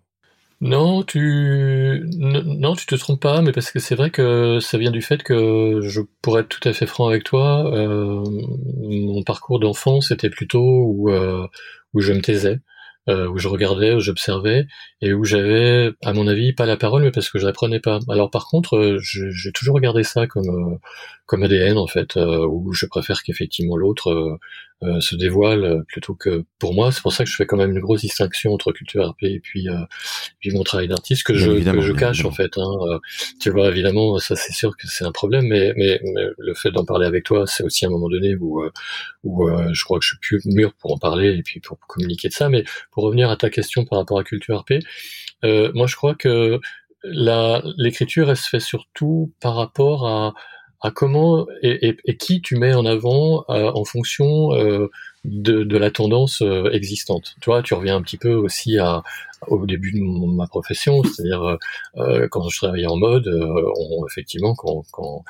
[0.63, 4.91] Non, tu non, tu te trompes pas, mais parce que c'est vrai que ça vient
[4.91, 7.71] du fait que je pourrais être tout à fait franc avec toi.
[7.75, 11.47] Euh, mon parcours d'enfant, c'était plutôt où euh,
[11.97, 12.61] où je me taisais.
[13.09, 14.67] Euh, où je regardais, où j'observais,
[15.01, 18.01] et où j'avais, à mon avis, pas la parole, mais parce que je l'apprenais pas.
[18.09, 20.77] Alors par contre, euh, j'ai toujours regardé ça comme euh,
[21.27, 24.39] comme ADN en fait, où je préfère qu'effectivement l'autre
[25.01, 26.93] se dévoile plutôt que pour moi.
[26.93, 29.41] C'est pour ça que je fais quand même une grosse distinction entre culture RP et
[29.41, 29.69] puis
[30.39, 32.57] puis mon travail d'artiste que je que je cache en fait.
[32.59, 33.01] Hein.
[33.41, 36.71] tu vois, évidemment, ça c'est sûr que c'est un problème, mais, mais, mais le fait
[36.71, 38.63] d'en parler avec toi, c'est aussi un moment donné où
[39.25, 42.29] où je crois que je suis plus mûr pour en parler et puis pour communiquer
[42.29, 42.49] de ça.
[42.49, 44.75] Mais pour revenir à ta question par rapport à Culture RP,
[45.45, 46.61] euh, moi je crois que
[47.03, 50.35] l'écriture elle se fait surtout par rapport à,
[50.81, 54.91] à comment et, qui tu mets en avant euh, en fonction euh,
[55.25, 57.37] de, la tendance euh, existante.
[57.41, 59.03] Tu vois, tu reviens un petit peu aussi à,
[59.49, 61.59] au début de ma profession, c'est-à-dire
[61.97, 65.25] euh, quand je travaillais en mode, on, effectivement, quand, quand,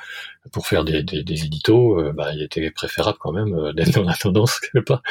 [0.51, 4.13] pour faire des, des, des éditos, bah, il était préférable quand même d'être dans la
[4.13, 5.01] tendance que pas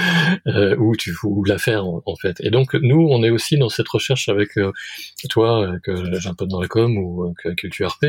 [0.78, 2.40] où tu ou la faire en, fait.
[2.40, 4.58] Et donc nous, on est aussi dans cette recherche avec
[5.28, 8.06] toi, que j'ai un peu dans la com ou que Culture RP,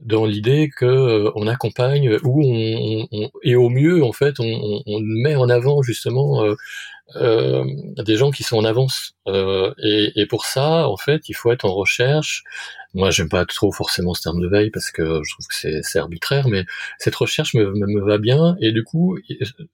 [0.00, 5.00] dans l'idée que on accompagne ou on, on, et au mieux en fait on, on
[5.00, 6.44] met en avant justement
[7.16, 7.64] euh,
[7.98, 9.14] des gens qui sont en avance.
[9.28, 12.44] Euh, et, et, pour ça, en fait, il faut être en recherche
[12.94, 15.98] moi, j'aime pas trop forcément ce terme de veille parce que je trouve que c'est
[15.98, 16.64] arbitraire, mais
[16.98, 19.18] cette recherche me, me, va bien et du coup,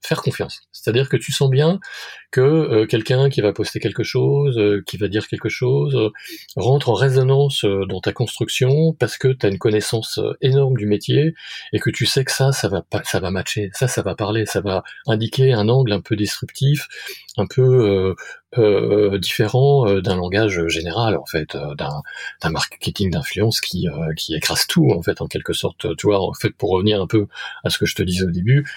[0.01, 0.63] faire confiance.
[0.71, 1.79] C'est-à-dire que tu sens bien
[2.31, 6.09] que euh, quelqu'un qui va poster quelque chose, euh, qui va dire quelque chose, euh,
[6.55, 11.35] rentre en résonance dans ta construction parce que tu as une connaissance énorme du métier
[11.73, 14.45] et que tu sais que ça, ça va ça va matcher, ça, ça va parler,
[14.45, 16.87] ça va indiquer un angle un peu disruptif,
[17.37, 18.15] un peu
[18.57, 24.67] euh, différent euh, d'un langage général en fait, euh, d'un marketing d'influence qui qui écrase
[24.67, 25.95] tout en fait en quelque sorte.
[25.95, 27.27] Tu vois, en fait pour revenir un peu
[27.63, 28.67] à ce que je te disais au début,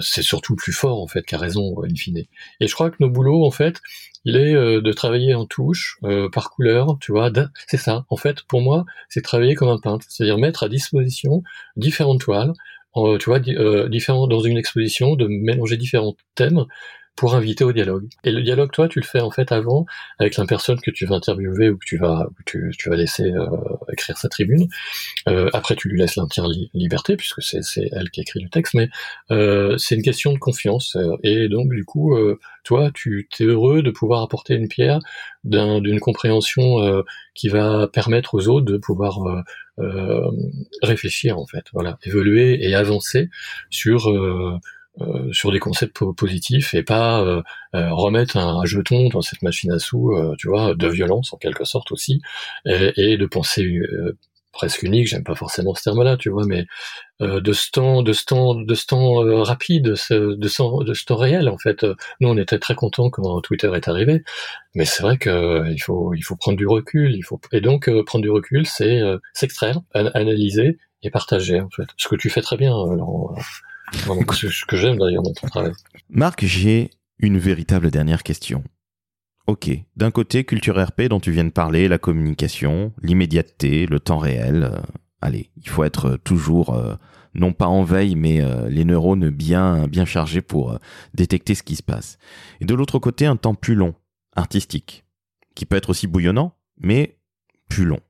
[0.00, 2.24] c'est surtout plus fort en fait qui a raison in fine.
[2.60, 3.80] Et je crois que nos boulots en fait,
[4.24, 5.98] il est de travailler en touche,
[6.32, 7.30] par couleur, tu vois.
[7.66, 8.04] C'est ça.
[8.10, 11.42] En fait, pour moi, c'est travailler comme un peintre, c'est-à-dire mettre à disposition
[11.76, 12.52] différentes toiles,
[12.94, 16.66] tu vois, différents dans une exposition, de mélanger différents thèmes
[17.18, 18.08] pour inviter au dialogue.
[18.22, 19.86] Et le dialogue, toi, tu le fais en fait avant
[20.20, 23.24] avec la personne que tu vas interviewer ou que tu vas tu, tu vas laisser
[23.24, 23.48] euh,
[23.92, 24.68] écrire sa tribune.
[25.26, 28.88] Euh, après, tu lui laisses l'entière liberté puisque c'est elle qui écrit le texte, mais
[29.32, 30.96] euh, c'est une question de confiance.
[31.24, 35.00] Et donc, du coup, euh, toi, tu es heureux de pouvoir apporter une pierre
[35.42, 37.02] d'une compréhension euh,
[37.34, 39.18] qui va permettre aux autres de pouvoir
[40.82, 43.28] réfléchir en fait, voilà, évoluer et avancer
[43.70, 44.08] sur
[45.00, 47.40] euh, sur des concepts positifs et pas euh,
[47.76, 51.64] euh, remettre un, jeton dans cette machine à sous, tu vois, de violence en quelque
[51.64, 52.20] sorte aussi,
[52.66, 53.80] et, et de pensée
[54.52, 56.66] presque unique, j'aime pas forcément ce terme-là, tu vois, mais
[57.20, 61.16] de ce temps, de ce temps, de ce temps rapide, de ce, de ce temps
[61.16, 61.86] réel en fait.
[62.20, 64.24] Nous, on était très contents quand Twitter est arrivé,
[64.74, 67.88] mais c'est vrai que il faut, il faut prendre du recul, il faut et donc
[68.04, 69.00] prendre du recul, c'est
[69.32, 71.86] s'extraire, analyser et partager en fait.
[71.96, 73.36] Ce que tu fais très bien, Laurent
[73.92, 75.72] ce que j'aime d'ailleurs dans ton travail.
[76.10, 78.62] Marc, j'ai une véritable dernière question.
[79.46, 84.18] Ok, d'un côté, culture RP dont tu viens de parler, la communication, l'immédiateté, le temps
[84.18, 84.70] réel.
[84.74, 84.80] Euh,
[85.22, 86.96] allez, il faut être toujours, euh,
[87.32, 90.78] non pas en veille, mais euh, les neurones bien, bien chargés pour
[91.14, 92.18] détecter ce qui se passe.
[92.60, 93.94] Et de l'autre côté, un temps plus long,
[94.36, 95.06] artistique,
[95.54, 97.18] qui peut être aussi bouillonnant, mais
[97.70, 98.00] plus long.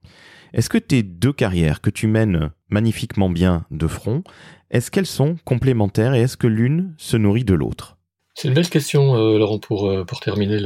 [0.53, 4.23] Est-ce que tes deux carrières que tu mènes magnifiquement bien de front,
[4.71, 7.97] est-ce qu'elles sont complémentaires et est-ce que l'une se nourrit de l'autre?
[8.35, 10.61] C'est une belle question, euh, Laurent, pour, euh, pour terminer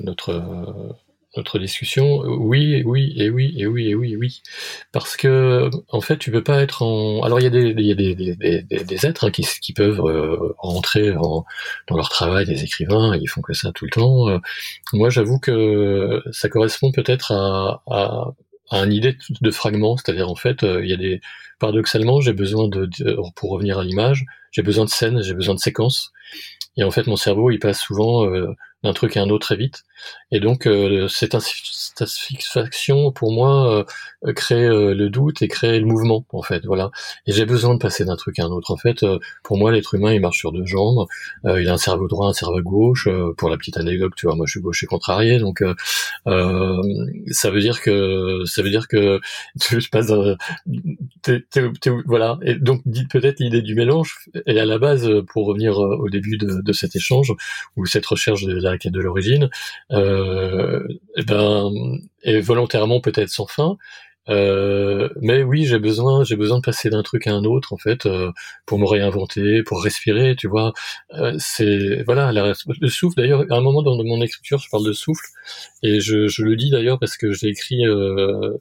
[0.00, 0.92] notre, euh,
[1.36, 2.20] notre discussion.
[2.20, 4.40] Oui, oui, et oui, et oui, et oui, oui.
[4.92, 7.20] Parce que, en fait, tu peux pas être en.
[7.22, 10.00] Alors, il y a des, y a des, des, des, êtres hein, qui, qui peuvent
[10.56, 11.44] rentrer dans
[11.90, 14.40] leur travail, des écrivains, ils font que ça tout le temps.
[14.94, 18.32] moi, j'avoue que ça correspond peut-être à
[18.70, 21.20] à une idée de fragment, c'est-à-dire en fait, euh, il y a des
[21.58, 22.88] paradoxalement, j'ai besoin de,
[23.34, 26.12] pour revenir à l'image, j'ai besoin de scènes, j'ai besoin de séquences,
[26.76, 28.54] et en fait, mon cerveau, il passe souvent euh,
[28.84, 29.84] d'un truc à un autre très vite,
[30.30, 33.86] et donc euh, cette satisfaction pour moi
[34.26, 36.90] euh, crée euh, le doute et crée le mouvement en fait, voilà.
[37.26, 38.70] Et j'ai besoin de passer d'un truc à un autre.
[38.70, 39.04] En fait,
[39.42, 41.06] pour moi, l'être humain, il marche sur deux jambes.
[41.44, 43.08] il a un cerveau droit, un cerveau gauche.
[43.36, 45.62] pour la petite anecdote, tu vois, moi, je suis gaucher contrarié, donc
[46.26, 49.20] ça veut dire que ça veut dire que
[49.60, 50.12] tu passes,
[52.06, 52.38] voilà.
[52.42, 54.16] Et donc, peut-être l'idée du mélange.
[54.46, 57.32] Et à la base, pour revenir au début de, de cet échange
[57.76, 59.48] ou cette recherche de la quête de l'origine.
[59.92, 61.70] Euh, et eh ben,
[62.22, 63.76] et volontairement peut-être sans fin.
[64.28, 67.78] Euh, mais oui, j'ai besoin, j'ai besoin de passer d'un truc à un autre en
[67.78, 68.30] fait euh,
[68.66, 70.72] pour me réinventer, pour respirer, tu vois.
[71.14, 73.16] Euh, c'est voilà, le souffle.
[73.16, 75.24] D'ailleurs, à un moment dans mon écriture, je parle de souffle
[75.82, 78.58] et je, je le dis d'ailleurs parce que j'ai écrit euh,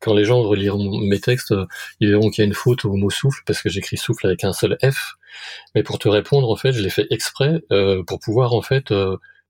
[0.00, 1.54] quand les gens reliront mes textes,
[2.00, 4.44] ils verront qu'il y a une faute au mot souffle parce que j'écris souffle avec
[4.44, 5.14] un seul F.
[5.74, 8.92] Mais pour te répondre, en fait, je l'ai fait exprès euh, pour pouvoir en fait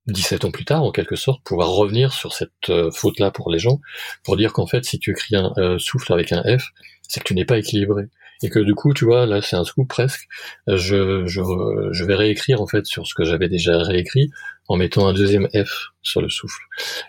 [0.06, 3.58] 17 ans plus tard, en quelque sorte, pouvoir revenir sur cette euh, faute-là pour les
[3.58, 3.80] gens,
[4.22, 6.72] pour dire qu'en fait, si tu écris un euh, souffle avec un F,
[7.08, 8.04] c'est que tu n'es pas équilibré.
[8.42, 10.26] Et que du coup, tu vois, là, c'est un scoop presque.
[10.66, 11.40] Je, je,
[11.92, 14.30] je vais réécrire, en fait, sur ce que j'avais déjà réécrit,
[14.68, 16.60] en mettant un deuxième F sur le souffle.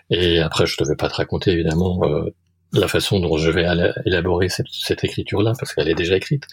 [0.08, 2.30] Et après, je ne vais pas te raconter, évidemment, euh,
[2.72, 3.66] la façon dont je vais
[4.06, 6.44] élaborer cette, cette écriture-là, parce qu'elle est déjà écrite.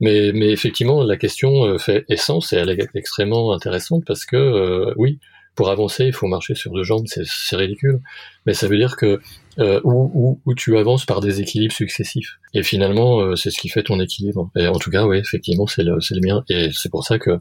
[0.00, 5.18] Mais, mais effectivement, la question fait essence et elle est extrêmement intéressante parce que, oui,
[5.60, 8.00] pour avancer, il faut marcher sur deux jambes, c'est ridicule.
[8.46, 9.20] Mais ça veut dire que
[9.58, 12.38] euh, où, tu avances par des équilibres successifs.
[12.54, 14.50] Et finalement, euh, c'est ce qui fait ton équilibre.
[14.56, 16.42] Et en tout cas, oui, effectivement, c'est le, le mien.
[16.48, 17.38] Et c'est pour ça que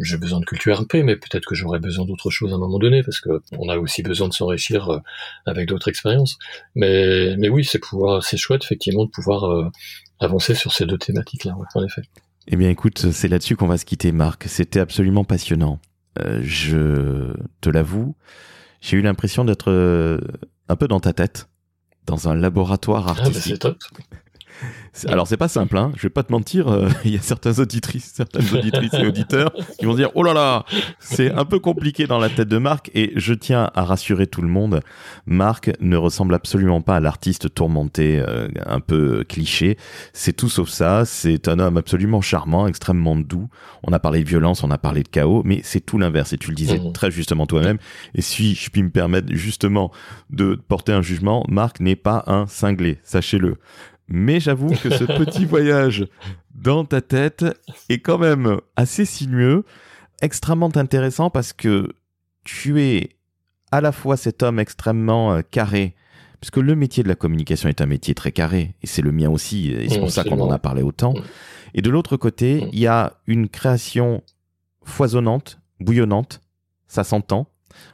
[0.00, 2.78] j'ai besoin de culture RP, mais peut-être que j'aurais besoin d'autre chose à un moment
[2.78, 5.00] donné, parce que on a aussi besoin de s'enrichir euh,
[5.44, 6.38] avec d'autres expériences.
[6.74, 9.68] Mais, mais oui, c'est pouvoir, c'est chouette effectivement de pouvoir euh,
[10.20, 12.00] avancer sur ces deux thématiques-là, en effet.
[12.46, 14.44] Eh bien, écoute, c'est là-dessus qu'on va se quitter, Marc.
[14.48, 15.78] C'était absolument passionnant.
[16.42, 18.14] Je te l'avoue,
[18.80, 19.70] j'ai eu l'impression d'être
[20.68, 21.48] un peu dans ta tête
[22.06, 23.52] dans un laboratoire ah, bah, artistique.
[23.52, 23.78] c'est top.
[25.06, 25.92] Alors c'est pas simple, hein.
[25.96, 29.52] je vais pas te mentir, euh, il y a certains auditrices, certaines auditrices et auditeurs
[29.78, 30.64] qui vont dire oh là là,
[30.98, 34.42] c'est un peu compliqué dans la tête de Marc et je tiens à rassurer tout
[34.42, 34.80] le monde,
[35.26, 39.76] Marc ne ressemble absolument pas à l'artiste tourmenté, euh, un peu cliché.
[40.12, 41.04] C'est tout sauf ça.
[41.04, 43.48] C'est un homme absolument charmant, extrêmement doux.
[43.84, 46.32] On a parlé de violence, on a parlé de chaos, mais c'est tout l'inverse.
[46.32, 46.92] Et tu le disais Mhm.
[46.92, 47.78] très justement toi-même.
[48.14, 49.90] Et si je puis me permettre justement
[50.30, 53.56] de porter un jugement, Marc n'est pas un cinglé, sachez-le.
[54.08, 56.06] Mais j'avoue que ce petit voyage
[56.54, 57.44] dans ta tête
[57.88, 59.64] est quand même assez sinueux,
[60.22, 61.92] extrêmement intéressant parce que
[62.44, 63.10] tu es
[63.70, 65.94] à la fois cet homme extrêmement euh, carré,
[66.40, 69.28] puisque le métier de la communication est un métier très carré, et c'est le mien
[69.28, 71.12] aussi, et c'est pour ça qu'on en a parlé autant.
[71.12, 71.22] Mm.
[71.74, 72.68] Et de l'autre côté, Mm.
[72.72, 74.22] il y a une création
[74.84, 76.40] foisonnante, bouillonnante,
[76.86, 77.46] ça s'entend.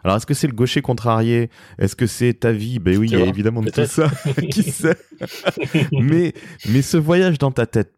[0.03, 1.51] Alors, est-ce que c'est le gaucher contrarié?
[1.79, 2.79] Est-ce que c'est ta vie?
[2.79, 4.11] Ben oui, il y a évidemment de tout ça.
[4.51, 4.97] Qui sait?
[5.93, 6.35] Mais,
[6.66, 7.95] mais ce voyage dans ta tête,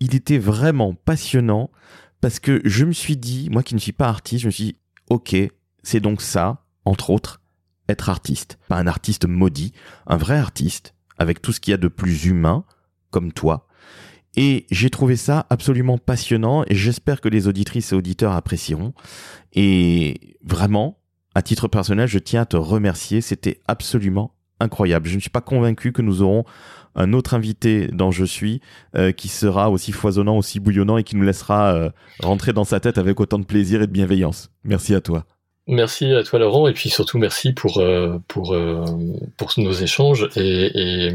[0.00, 1.70] il était vraiment passionnant
[2.20, 4.64] parce que je me suis dit, moi qui ne suis pas artiste, je me suis
[4.64, 4.76] dit,
[5.10, 5.36] ok,
[5.82, 7.40] c'est donc ça, entre autres,
[7.88, 8.58] être artiste.
[8.68, 9.72] Pas un artiste maudit,
[10.06, 12.64] un vrai artiste, avec tout ce qu'il y a de plus humain,
[13.10, 13.66] comme toi.
[14.36, 18.92] Et j'ai trouvé ça absolument passionnant et j'espère que les auditrices et auditeurs apprécieront.
[19.54, 20.95] Et vraiment,
[21.36, 23.20] à titre personnel, je tiens à te remercier.
[23.20, 25.06] C'était absolument incroyable.
[25.06, 26.44] Je ne suis pas convaincu que nous aurons
[26.94, 28.62] un autre invité dans Je suis
[28.96, 32.80] euh, qui sera aussi foisonnant, aussi bouillonnant et qui nous laissera euh, rentrer dans sa
[32.80, 34.50] tête avec autant de plaisir et de bienveillance.
[34.64, 35.26] Merci à toi.
[35.68, 38.56] Merci à toi Laurent et puis surtout merci pour euh, pour
[39.36, 41.10] pour nos échanges et,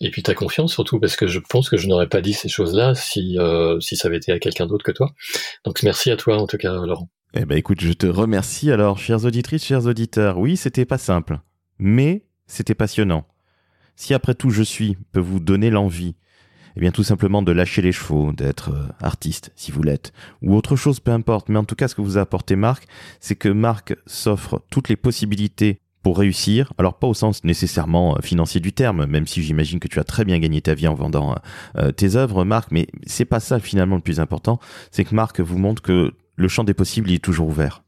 [0.00, 2.48] et puis ta confiance surtout parce que je pense que je n'aurais pas dit ces
[2.48, 5.10] choses-là si euh, si ça avait été à quelqu'un d'autre que toi.
[5.64, 7.08] Donc merci à toi en tout cas Laurent.
[7.38, 10.38] Eh ben écoute, je te remercie alors, chères auditrices, chers auditeurs.
[10.38, 11.38] Oui, c'était pas simple,
[11.78, 13.26] mais c'était passionnant.
[13.94, 16.16] Si après tout je suis peut vous donner l'envie,
[16.76, 20.54] eh bien tout simplement de lâcher les chevaux, d'être euh, artiste si vous l'êtes, ou
[20.54, 21.50] autre chose, peu importe.
[21.50, 22.86] Mais en tout cas, ce que vous a apporté Marc,
[23.20, 26.72] c'est que Marc s'offre toutes les possibilités pour réussir.
[26.78, 30.04] Alors pas au sens nécessairement euh, financier du terme, même si j'imagine que tu as
[30.04, 31.34] très bien gagné ta vie en vendant
[31.76, 32.70] euh, tes œuvres, Marc.
[32.70, 34.58] Mais c'est pas ça finalement le plus important.
[34.90, 37.82] C'est que Marc vous montre que le champ des possibles est toujours ouvert.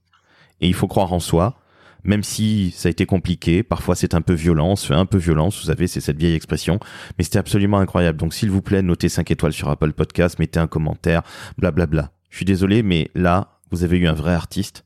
[0.61, 1.61] Et il faut croire en soi,
[2.05, 5.59] même si ça a été compliqué, parfois c'est un peu violent, fait un peu violence,
[5.61, 6.81] vous savez, c'est cette vieille expression,
[7.17, 8.19] mais c'était absolument incroyable.
[8.19, 11.23] Donc s'il vous plaît, notez 5 étoiles sur Apple Podcast, mettez un commentaire,
[11.59, 12.11] blablabla.
[12.31, 14.85] Je suis désolé, mais là, vous avez eu un vrai artiste,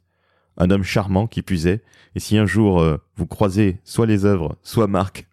[0.57, 1.83] un homme charmant qui puisait,
[2.15, 5.27] et si un jour euh, vous croisez soit les œuvres, soit Marc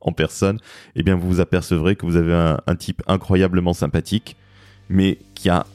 [0.00, 0.58] en personne,
[0.94, 2.34] eh bien vous vous apercevrez que vous avez
[2.66, 4.36] un type incroyablement sympathique,
[4.88, 5.66] mais qui a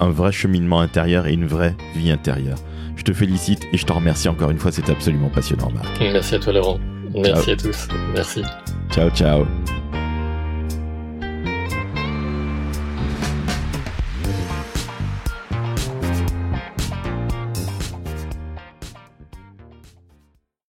[0.00, 2.58] un vrai cheminement intérieur et une vraie vie intérieure.
[2.96, 5.86] Je te félicite et je te remercie encore une fois, c'était absolument passionnant, Marc.
[6.00, 6.78] Merci à toi Laurent.
[7.14, 7.88] Merci à tous.
[8.14, 8.42] Merci.
[8.90, 9.46] Ciao, ciao.